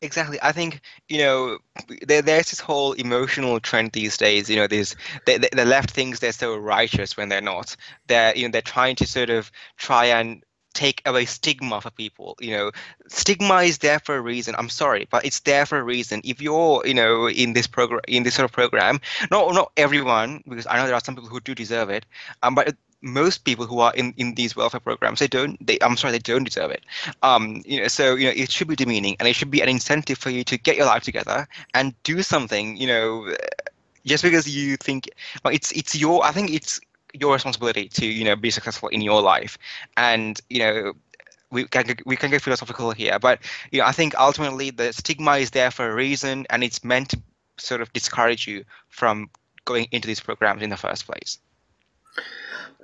[0.00, 0.38] Exactly.
[0.42, 1.58] I think you know
[2.06, 4.48] there, there's this whole emotional trend these days.
[4.48, 4.94] You know, there's
[5.26, 7.76] the, the left thinks they're so righteous when they're not.
[8.06, 10.42] They're you know they're trying to sort of try and
[10.74, 12.70] take away stigma for people you know
[13.08, 16.40] stigma is there for a reason i'm sorry but it's there for a reason if
[16.40, 20.66] you're you know in this program in this sort of program not not everyone because
[20.68, 22.06] i know there are some people who do deserve it
[22.42, 25.96] um, but most people who are in, in these welfare programs they don't they i'm
[25.96, 26.84] sorry they don't deserve it.
[27.22, 29.68] Um you know so you know it should be demeaning and it should be an
[29.68, 33.34] incentive for you to get your life together and do something you know
[34.04, 35.08] just because you think
[35.44, 36.80] well, it's it's your i think it's
[37.14, 39.58] your responsibility to you know be successful in your life.
[39.96, 40.92] And you know
[41.50, 45.36] we can we can get philosophical here but you know i think ultimately the stigma
[45.38, 47.22] is there for a reason and it's meant to
[47.56, 49.30] sort of discourage you from
[49.64, 51.38] going into these programs in the first place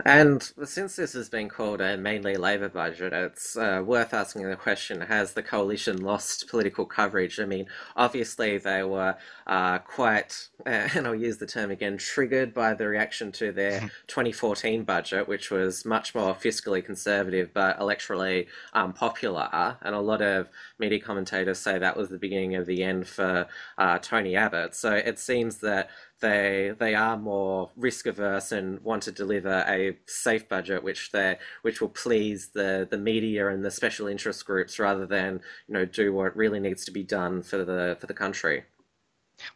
[0.05, 4.57] and since this has been called a mainly Labor budget, it's uh, worth asking the
[4.57, 7.39] question has the coalition lost political coverage?
[7.39, 12.53] I mean, obviously, they were uh, quite, uh, and I'll use the term again, triggered
[12.53, 18.49] by the reaction to their 2014 budget, which was much more fiscally conservative but electorally
[18.73, 19.77] um, popular.
[19.81, 20.49] And a lot of
[20.81, 23.47] media commentators say that was the beginning of the end for
[23.79, 24.75] uh, Tony Abbott.
[24.75, 25.91] So it seems that
[26.25, 31.37] they they are more risk averse and want to deliver a safe budget which they
[31.61, 35.35] which will please the the media and the special interest groups rather than
[35.69, 38.65] you know do what really needs to be done for the for the country.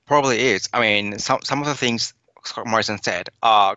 [0.07, 0.69] Probably is.
[0.75, 2.13] I mean some some of the things
[2.45, 3.77] Scott Morrison said are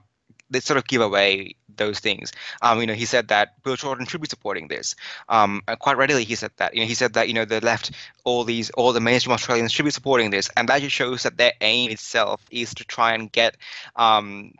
[0.51, 2.31] they sort of give away those things.
[2.61, 4.95] Um, you know, he said that Bill Shorten should be supporting this.
[5.29, 6.75] Um, quite readily, he said that.
[6.75, 7.91] You know, he said that you know the left,
[8.23, 11.37] all these, all the mainstream Australians should be supporting this, and that just shows that
[11.37, 13.55] their aim itself is to try and get
[13.95, 14.53] um,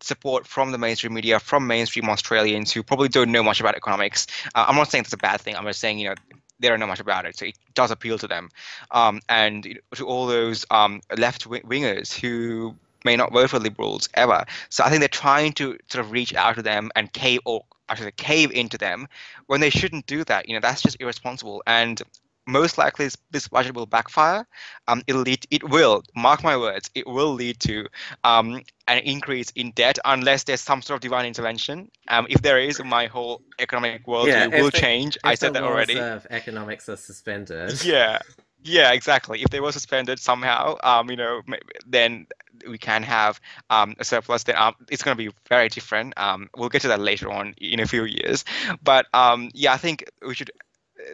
[0.00, 4.26] support from the mainstream media, from mainstream Australians who probably don't know much about economics.
[4.54, 5.56] Uh, I'm not saying that's a bad thing.
[5.56, 6.14] I'm just saying you know
[6.60, 8.48] they don't know much about it, so it does appeal to them.
[8.90, 14.44] Um, and to all those um, left wingers who may not vote for liberals ever.
[14.70, 17.64] So I think they're trying to sort of reach out to them and cave or
[17.88, 19.06] actually cave into them
[19.46, 20.48] when they shouldn't do that.
[20.48, 21.62] You know, that's just irresponsible.
[21.66, 22.02] And
[22.46, 24.46] most likely this budget will backfire.
[24.88, 27.86] Um, it'll lead, it will, mark my words, it will lead to
[28.22, 31.90] um, an increase in debt unless there's some sort of divine intervention.
[32.08, 35.16] Um, if there is, my whole economic world yeah, will the, change.
[35.24, 35.98] I said that already.
[35.98, 37.82] Economics are suspended.
[37.84, 38.20] Yeah,
[38.64, 39.42] yeah, exactly.
[39.42, 41.42] If they were suspended somehow, um, you know,
[41.86, 42.26] then
[42.68, 46.14] we can have um, a surplus, then um, it's going to be very different.
[46.16, 48.44] Um, we'll get to that later on in a few years.
[48.82, 50.50] But um, yeah, I think we should.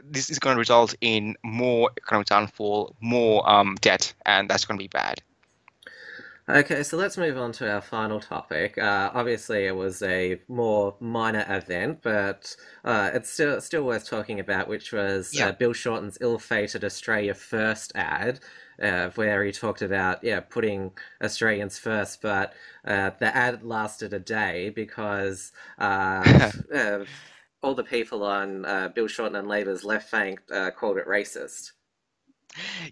[0.04, 4.78] This is going to result in more economic downfall, more um, debt, and that's going
[4.78, 5.20] to be bad.
[6.52, 8.76] Okay, so let's move on to our final topic.
[8.76, 14.40] Uh, obviously, it was a more minor event, but uh, it's still still worth talking
[14.40, 15.48] about, which was Yeah.
[15.48, 18.40] uh, Bill Shorten's ill-fated Australia First ad,
[18.82, 20.92] uh, where he talked about yeah putting
[21.22, 22.52] Australians first, but
[22.84, 27.04] uh, the ad lasted a day because uh, uh,
[27.62, 31.72] all the people on uh, Bill Shorten and Labor's left flank uh, called it racist.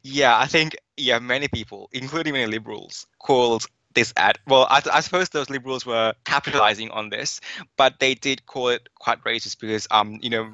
[0.02, 4.38] Yeah, I think yeah, many people, including many liberals, called this ad.
[4.46, 7.40] Well, I, I suppose those liberals were capitalizing on this,
[7.76, 10.50] but they did call it quite racist because um, you know,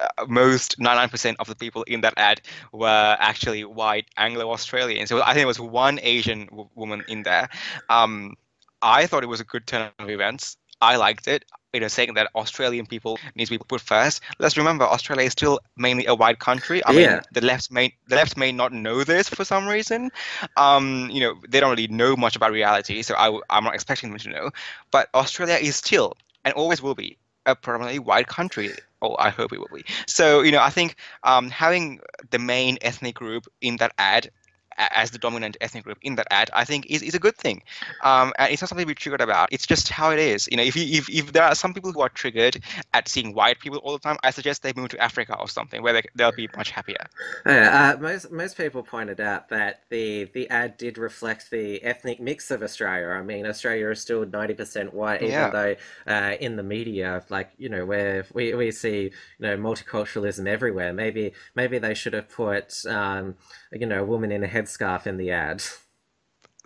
[0.00, 2.40] uh, most 99% of the people in that ad
[2.72, 5.08] were actually white Anglo-Australians.
[5.08, 7.48] So I think there was one Asian w woman in there.
[7.88, 8.34] Um,
[8.82, 10.56] I thought it was a good turn of events.
[10.80, 11.44] I liked it.
[11.74, 14.22] You know, saying that Australian people need to be put first.
[14.38, 16.82] Let's remember, Australia is still mainly a white country.
[16.86, 17.20] I mean, Yeah.
[17.32, 20.10] the left may the left may not know this for some reason.
[20.56, 24.10] Um, you know, they don't really know much about reality, so I, I'm not expecting
[24.10, 24.50] them to know.
[24.90, 28.70] But Australia is still and always will be a predominantly white country.
[29.02, 29.84] Oh, I hope it will be.
[30.06, 32.00] So, you know, I think um, having
[32.30, 34.30] the main ethnic group in that ad
[34.78, 37.62] as the dominant ethnic group in that ad, I think is, is a good thing.
[38.02, 39.48] Um, and it's not something to be triggered about.
[39.52, 40.48] It's just how it is.
[40.50, 42.62] You know, if you, if, if there are some people who are triggered
[42.92, 45.82] at seeing white people all the time, I suggest they move to Africa or something
[45.82, 47.06] where they, they'll be much happier.
[47.46, 52.20] Yeah, uh, most most people pointed out that the the ad did reflect the ethnic
[52.20, 53.08] mix of Australia.
[53.08, 55.50] I mean, Australia is still ninety percent white, even Yeah.
[55.50, 60.46] though uh, in the media, like you know, where we, we see you know multiculturalism
[60.46, 60.92] everywhere.
[60.92, 63.36] Maybe maybe they should have put um,
[63.72, 65.62] you know a woman in a headscarf in the ad.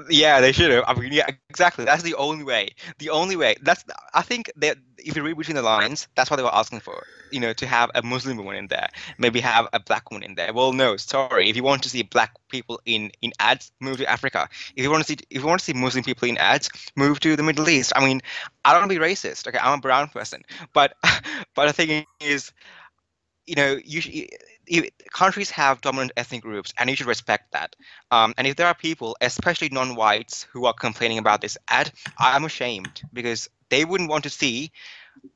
[0.09, 0.85] Yeah, they should have.
[0.87, 1.85] I mean, yeah, exactly.
[1.85, 2.71] That's the only way.
[2.99, 3.57] The only way.
[3.63, 3.85] That's.
[4.15, 7.05] I think that if you read between the lines, that's what they were asking for.
[7.33, 8.89] You know, to have a Muslim woman in there,
[9.19, 10.53] maybe have a black woman in there.
[10.55, 11.51] Well, no, sorry.
[11.51, 14.49] If you want to see black people in in ads, move to Africa.
[14.77, 17.21] If you want to see if you want to see Muslim people in ads, move
[17.21, 17.93] to the Middle East.
[17.97, 18.21] I mean,
[18.65, 19.49] I don't want to be racist.
[19.49, 20.43] Okay, I'm a brown person,
[20.73, 20.95] but
[21.57, 22.53] but the thing is,
[23.49, 24.29] you know, you, sh-
[24.69, 27.77] you countries have dominant ethnic groups, and you should respect that.
[28.11, 32.45] Um, and if there are people, especially non-whites, who are complaining about this ad, I'm
[32.45, 34.73] ashamed because they wouldn't want to see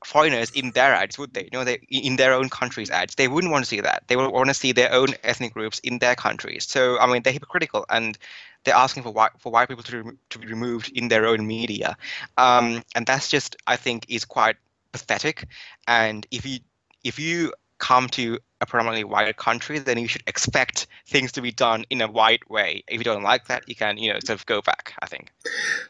[0.04, 1.44] foreigners in their ads, would they?
[1.44, 3.14] You know, they in their own countries' ads.
[3.14, 4.04] They wouldn't want to see that.
[4.06, 6.66] They would want to see their own ethnic groups in their countries.
[6.68, 8.16] So I mean, they're hypocritical, and
[8.64, 11.46] they're asking for white for white people to remo- to be removed in their own
[11.46, 11.96] media,
[12.38, 14.56] um, and that's just I think is quite
[14.92, 15.46] pathetic.
[15.86, 16.60] And if you
[17.04, 21.52] if you come to a predominantly white country, then you should expect things to be
[21.52, 22.84] done in a white way.
[22.88, 25.32] If you don't like that, you can, you know, sort of go back, I think.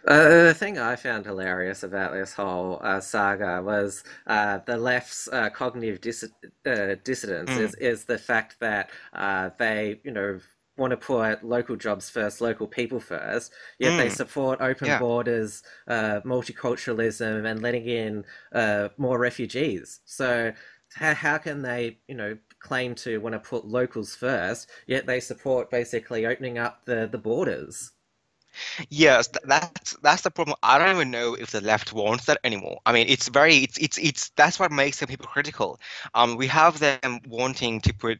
[0.06, 5.28] Uh, the thing I found hilarious about this whole uh, saga was uh, the left's
[5.28, 6.24] uh, cognitive dis
[6.66, 10.40] uh, dissidence Mm, is is the fact that uh, they, you know,
[10.76, 14.96] want to put local jobs first, local people first, yet they mm, support open yeah.
[14.96, 20.00] borders, uh, multiculturalism, and letting in uh, more refugees.
[20.06, 20.52] So
[20.94, 25.20] how, how can they, you know, claim to want to put locals first, yet they
[25.20, 27.92] support basically opening up the, the borders?
[28.90, 30.56] Yes, that's that's the problem.
[30.62, 32.80] I don't even know if the left wants that anymore.
[32.84, 35.80] I mean, it's very, it's it's it's that's what makes them hypocritical.
[36.14, 38.18] Um, we have them wanting to put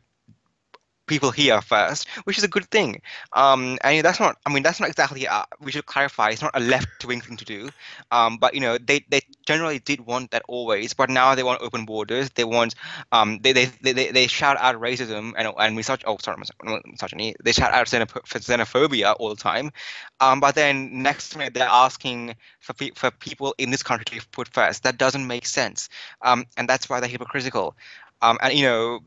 [1.07, 3.03] people here first, which is a good thing.
[3.33, 5.27] Um, and that's not, I mean, that's not exactly,
[5.61, 7.71] we should clarify, it's not a left-wing thing to do.
[8.11, 11.61] Um, but, you know, they, they generally did want that always, but now they want
[11.61, 12.31] open borders.
[12.31, 12.75] They want,
[13.11, 16.41] um, they, they, they, they shout out racism and, and misog- oh, sorry,
[16.87, 17.35] misogyny.
[17.43, 19.73] They shout out xenophobia all the time.
[20.21, 24.29] Um, but then next minute they're asking for, pe- for people in this country to
[24.29, 24.85] put first.
[24.85, 25.89] That doesn't make sense.
[26.23, 27.77] Um, and that's why they're hypocritical.
[28.21, 29.01] Um, and, you know,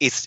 [0.00, 0.26] it's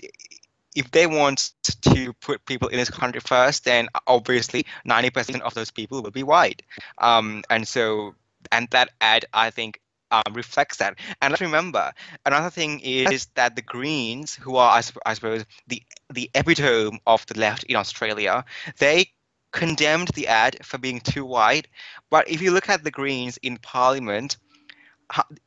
[0.76, 1.52] if they want
[1.82, 6.24] to put people in this country first, then obviously 90% of those people will be
[6.24, 6.62] white.
[7.00, 8.16] Um, and so,
[8.52, 9.80] and that ad, I think,
[10.12, 10.98] um, reflects that.
[11.22, 11.92] And let's remember,
[12.26, 17.26] another thing is that the Greens, who are, I, I suppose, the the epitome of
[17.28, 18.44] the left in Australia,
[18.80, 19.12] they
[19.52, 21.68] condemned the ad for being too white.
[22.10, 24.38] But if you look at the Greens in Parliament,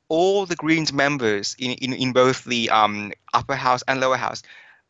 [0.09, 4.43] all the Greens members in, in, in both the um, upper house and lower house,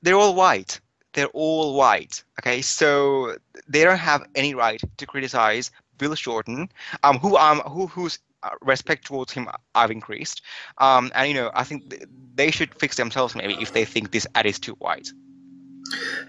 [0.03, 0.81] they're all white.
[1.15, 2.23] They're all white.
[2.41, 3.37] Okay, so
[3.69, 6.69] they don't have any right to criticize Bill Shorten,
[7.03, 10.43] um, who um who whose uh, respect towards him I've increased.
[10.79, 12.03] Um, and you know, I think th-
[12.35, 15.09] they should fix themselves maybe if they think this ad is too white.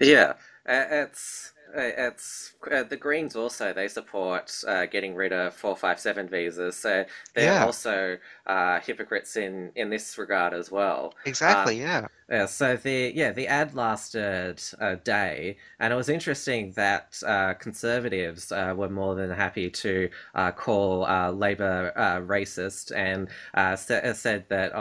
[0.00, 0.34] Yeah,
[0.68, 5.98] uh, it's it's uh, the Greens also they support uh, getting rid of four five
[6.00, 7.04] seven visas, so
[7.34, 11.14] they're Yeah, also uh, hypocrites in in this regard as well.
[11.46, 11.78] Uh, exactly.
[11.80, 12.06] Yeah.
[12.30, 17.54] yeah, so the yeah the ad lasted a day, and it was interesting that uh,
[17.54, 23.76] conservatives uh, were more than happy to uh, call uh, Labor uh, racist, and uh,
[23.76, 24.72] sa- uh, said that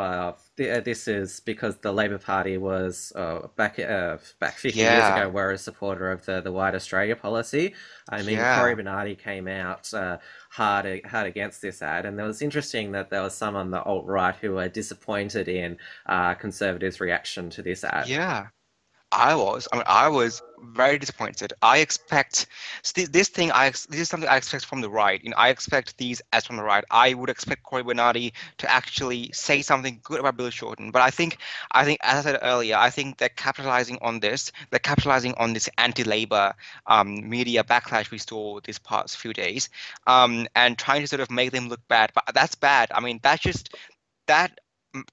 [0.60, 4.80] uh, th- uh, this is because the Labor Party was uh, back uh, back fifty
[4.80, 7.74] years ago were a supporter of the the White Australia policy.
[8.10, 8.76] I mean, Cory Yeah.
[8.76, 10.18] Bernardi came out uh,
[10.52, 13.82] hard hard against this ad, and it was interesting that there was some on the
[13.84, 18.08] alt right who were disappointed in uh, conservatives' reaction to this ad.
[18.08, 18.48] Yeah.
[19.14, 19.68] I was.
[19.72, 21.54] I mean, I was very disappointed.
[21.62, 22.48] I expect
[22.94, 23.52] this thing.
[23.52, 25.24] I this is something I expect from the right.
[25.24, 26.84] You know, I expect these as from the right.
[26.92, 30.92] I would expect Cory Bernardi to actually say something good about Bill Shorten.
[30.92, 31.38] But I think,
[31.72, 34.52] I think, as I said earlier, I think they're capitalizing on this.
[34.72, 36.56] They're capitalizing on this anti-labor
[36.88, 39.70] um, media backlash we saw these past few days,
[40.08, 42.12] um, and trying to sort of make them look bad.
[42.16, 42.90] But that's bad.
[42.94, 43.76] I mean, that's just
[44.28, 44.60] that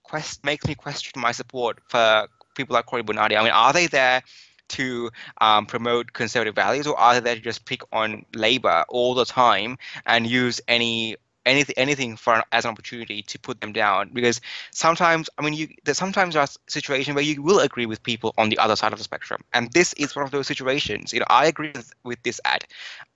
[0.04, 3.36] quest makes me question my support for people like Cory Bernardi.
[3.36, 4.22] I mean, are they there
[4.70, 9.14] to um, promote conservative values, or are they there to just pick on labor all
[9.14, 11.16] the time and use any
[11.46, 14.10] anything anything for as an opportunity to put them down?
[14.12, 18.34] Because sometimes, I mean, you there sometimes are situations where you will agree with people
[18.38, 21.12] on the other side of the spectrum, and this is one of those situations.
[21.12, 22.64] You know, I agree with, with this ad,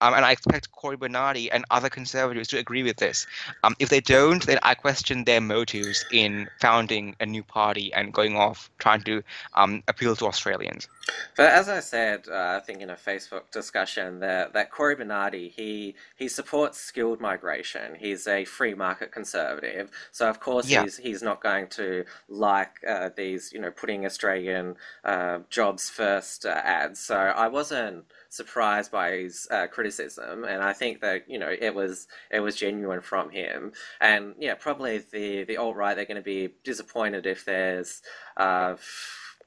[0.01, 3.27] um, and I expect Cory Bernardi and other conservatives to agree with this.
[3.63, 8.13] Um, if they don't, then I question their motives in founding a new party and
[8.13, 9.23] going off trying to
[9.55, 10.89] um, appeal to Australians.
[11.37, 15.53] But as I said, uh, I think in a Facebook discussion, that that Cory Bernardi
[15.55, 17.95] he he supports skilled migration.
[18.15, 22.77] He's a free market conservative, so of course Yeah, he's he's not going to like
[22.87, 27.01] uh, these you know putting Australian uh, jobs first uh, ads.
[27.01, 31.75] So I wasn't surprised by his uh, criticism, and I think that you know it
[31.75, 33.73] was it was genuine from him.
[34.01, 38.03] And yeah, probably the the alt right they're going to be disappointed if there's
[38.37, 38.77] uh,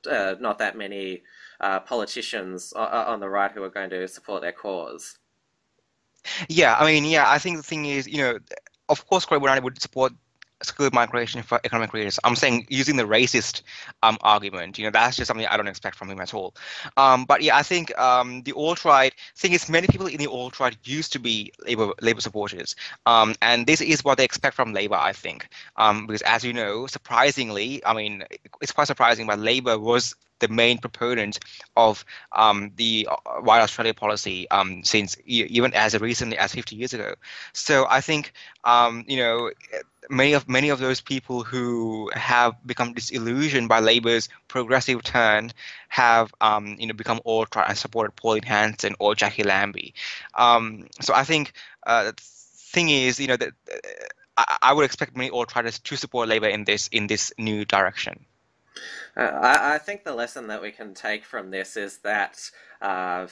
[0.10, 1.24] uh, not that many
[1.60, 5.18] uh, politicians on the right who are going to support their cause.
[6.50, 6.76] Yeah.
[6.78, 7.30] I mean, yeah.
[7.30, 8.40] I think the thing is, you know,
[8.90, 10.14] of course, Cory would support
[10.64, 12.20] skilled migration for economic reasons.
[12.24, 13.62] I'm saying using the racist
[14.04, 16.56] um, argument, you know, that's just something I don't expect from him at all.
[16.96, 20.78] Um, but yeah, I think um, the alt-right thing is many people in the alt-right
[20.84, 24.96] used to be Labor Labor supporters, um, and this is what they expect from Labor,
[24.96, 28.24] I think, um, because as you know, surprisingly, I mean,
[28.62, 31.40] it's quite surprising, but Labor was the main proponent
[31.76, 36.94] of um, the uh, White Australia policy um, since even as recently as 50 years
[36.94, 37.16] ago.
[37.54, 38.34] So I think
[38.64, 39.52] um, you know
[40.10, 45.52] many of many of those people who have become disillusioned by Labor's progressive turn
[45.90, 49.94] have um, you know become alt-right and supported Pauline Hanson or Jackie Lambie.
[50.36, 51.54] Um, so I think
[51.86, 53.78] uh, the thing is you know that uh,
[54.38, 58.26] I, I would expect many alt-righters to support Labor in this in this new direction.
[59.16, 62.52] Uh, I, I think the lesson that we can take from this is that
[62.82, 63.26] uh,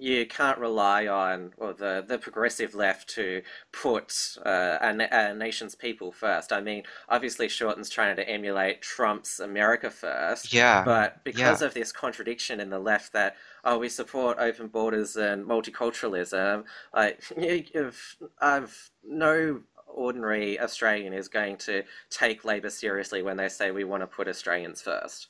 [0.00, 3.42] you can't rely on or the, the progressive left to
[3.72, 6.52] put uh, a, a nation's people first.
[6.52, 11.74] I mean, obviously, Shorten's trying to emulate Trump's America first, Yeah, but because yeah, of
[11.74, 18.16] this contradiction in the left that oh we support open borders and multiculturalism, like you've,
[18.40, 24.02] I've no ordinary Australian is going to take Labor seriously when they say we want
[24.02, 25.28] to put Australians first.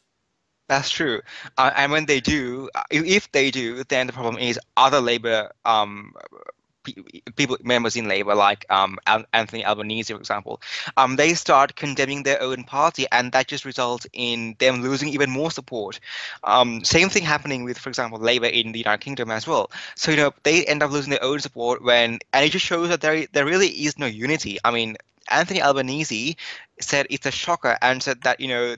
[0.70, 1.22] That's true.
[1.58, 5.52] Uh, and when they do, uh, if they do, then the problem is other Labor
[5.66, 6.14] um,
[7.36, 8.98] people members in Labor, like um,
[9.32, 10.62] Anthony Albanese, for example,
[10.96, 15.30] um, they start condemning their own party, and that just results in them losing even
[15.30, 16.00] more support.
[16.44, 19.70] Um, same thing happening with, for example, Labour in the United Kingdom as well.
[19.96, 22.88] So you know they end up losing their own support when, and it just shows
[22.90, 24.58] that there there really is no unity.
[24.64, 24.96] I mean,
[25.30, 26.36] Anthony Albanese
[26.80, 28.76] said it's a shocker and said that you know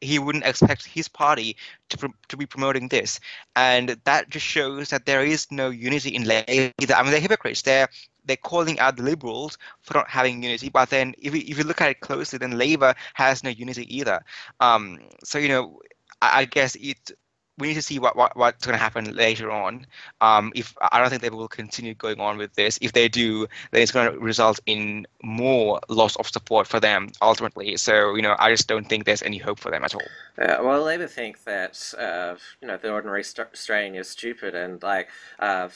[0.00, 1.56] he wouldn't expect his party
[1.88, 3.20] to, pr- to be promoting this.
[3.56, 6.72] And that just shows that there is no unity in Labor.
[6.80, 6.94] Either.
[6.94, 7.62] I mean, they're hypocrites.
[7.62, 7.88] They're
[8.26, 11.64] they're calling out the Liberals for not having unity, but then if you, if you
[11.64, 14.24] look at it closely, then Labor has no unity either.
[14.60, 15.80] Um, so you know,
[16.22, 17.12] I, I guess it
[17.58, 19.86] we need to see what, what what's going to happen later on.
[20.20, 22.78] Um, if I don't think they will continue going on with this.
[22.82, 27.10] If they do, then it's going to result in more loss of support for them
[27.22, 27.76] ultimately.
[27.76, 30.02] So you know, I just don't think there's any hope for them at all.
[30.38, 34.82] Uh, well, Labor think that uh, you know the ordinary St- Australian is stupid and
[34.82, 35.68] like uh,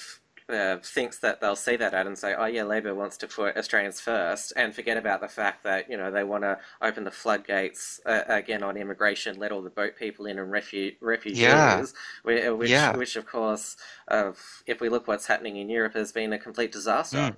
[0.49, 3.57] uh, thinks that they'll see that ad and say, "Oh yeah, Labor wants to put
[3.57, 7.11] Australians first, and forget about the fact that you know they want to open the
[7.11, 11.40] floodgates uh, again on immigration, let all the boat people in and refu- refugees.
[11.40, 11.84] Yeah.
[12.22, 12.96] Which, which, Yeah.
[12.96, 13.76] which of course,
[14.09, 14.32] uh,
[14.66, 17.18] if we look what's happening in Europe, has been a complete disaster.
[17.18, 17.36] Mm.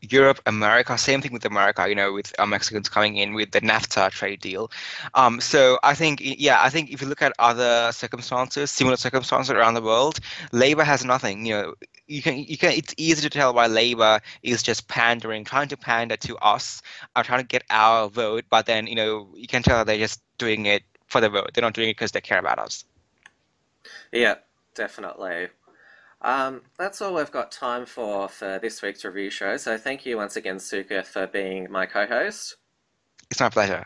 [0.00, 3.60] Europe, America, same thing with America, you know, with uh, Mexicans coming in with the
[3.60, 4.70] NAFTA trade deal.
[5.14, 9.50] Um, so I think, yeah, I think if you look at other circumstances, similar circumstances
[9.50, 10.18] around the world,
[10.52, 11.46] Labor has nothing.
[11.46, 11.74] You know,
[12.08, 12.72] you can, you can.
[12.72, 16.82] It's easy to tell why Labor is just pandering, trying to pander to us,
[17.16, 18.44] are trying to get our vote.
[18.50, 21.50] But then, you know, you can tell they're just doing it for the vote.
[21.54, 22.84] They're not doing it because they care about us.
[24.12, 24.36] Yeah,
[24.74, 25.48] definitely.
[26.22, 29.56] Um, that's all we've got time for for this week's review show.
[29.56, 32.56] So thank you once again, Suka, for being my co-host.
[33.30, 33.84] It's my pleasure.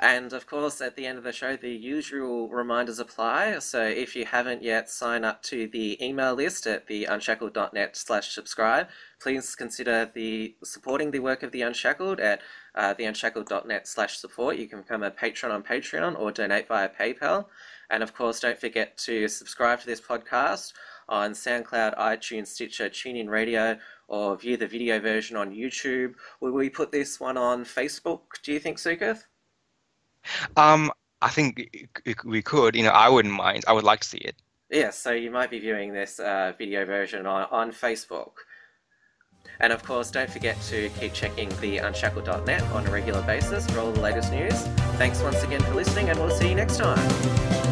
[0.00, 3.60] And of course, at the end of the show, the usual reminders apply.
[3.60, 8.30] So if you haven't yet signed up to the email list at the unshackled.net slash
[8.30, 8.88] subscribe,
[9.20, 12.40] please consider the supporting the work of the Unshackled at
[12.74, 14.56] uh, the unshackled.net slash support.
[14.56, 17.46] You can become a patron on Patreon or donate via PayPal.
[17.88, 20.72] And of course, don't forget to subscribe to this podcast
[21.08, 23.78] on SoundCloud, iTunes, Stitcher, TuneIn Radio,
[24.08, 26.14] or view the video version on YouTube.
[26.40, 29.24] Will we put this one on Facebook, do you think, Sukath?
[30.56, 30.90] Um,
[31.20, 31.88] I think
[32.24, 32.74] we could.
[32.74, 33.64] You know, I wouldn't mind.
[33.66, 34.36] I would like to see it.
[34.70, 38.32] Yeah, so you might be viewing this uh, video version on, on Facebook.
[39.60, 43.80] And of course, don't forget to keep checking the unshackled.net on a regular basis for
[43.80, 44.54] all the latest news.
[44.96, 47.63] Thanks once again for listening, and we'll see you next time.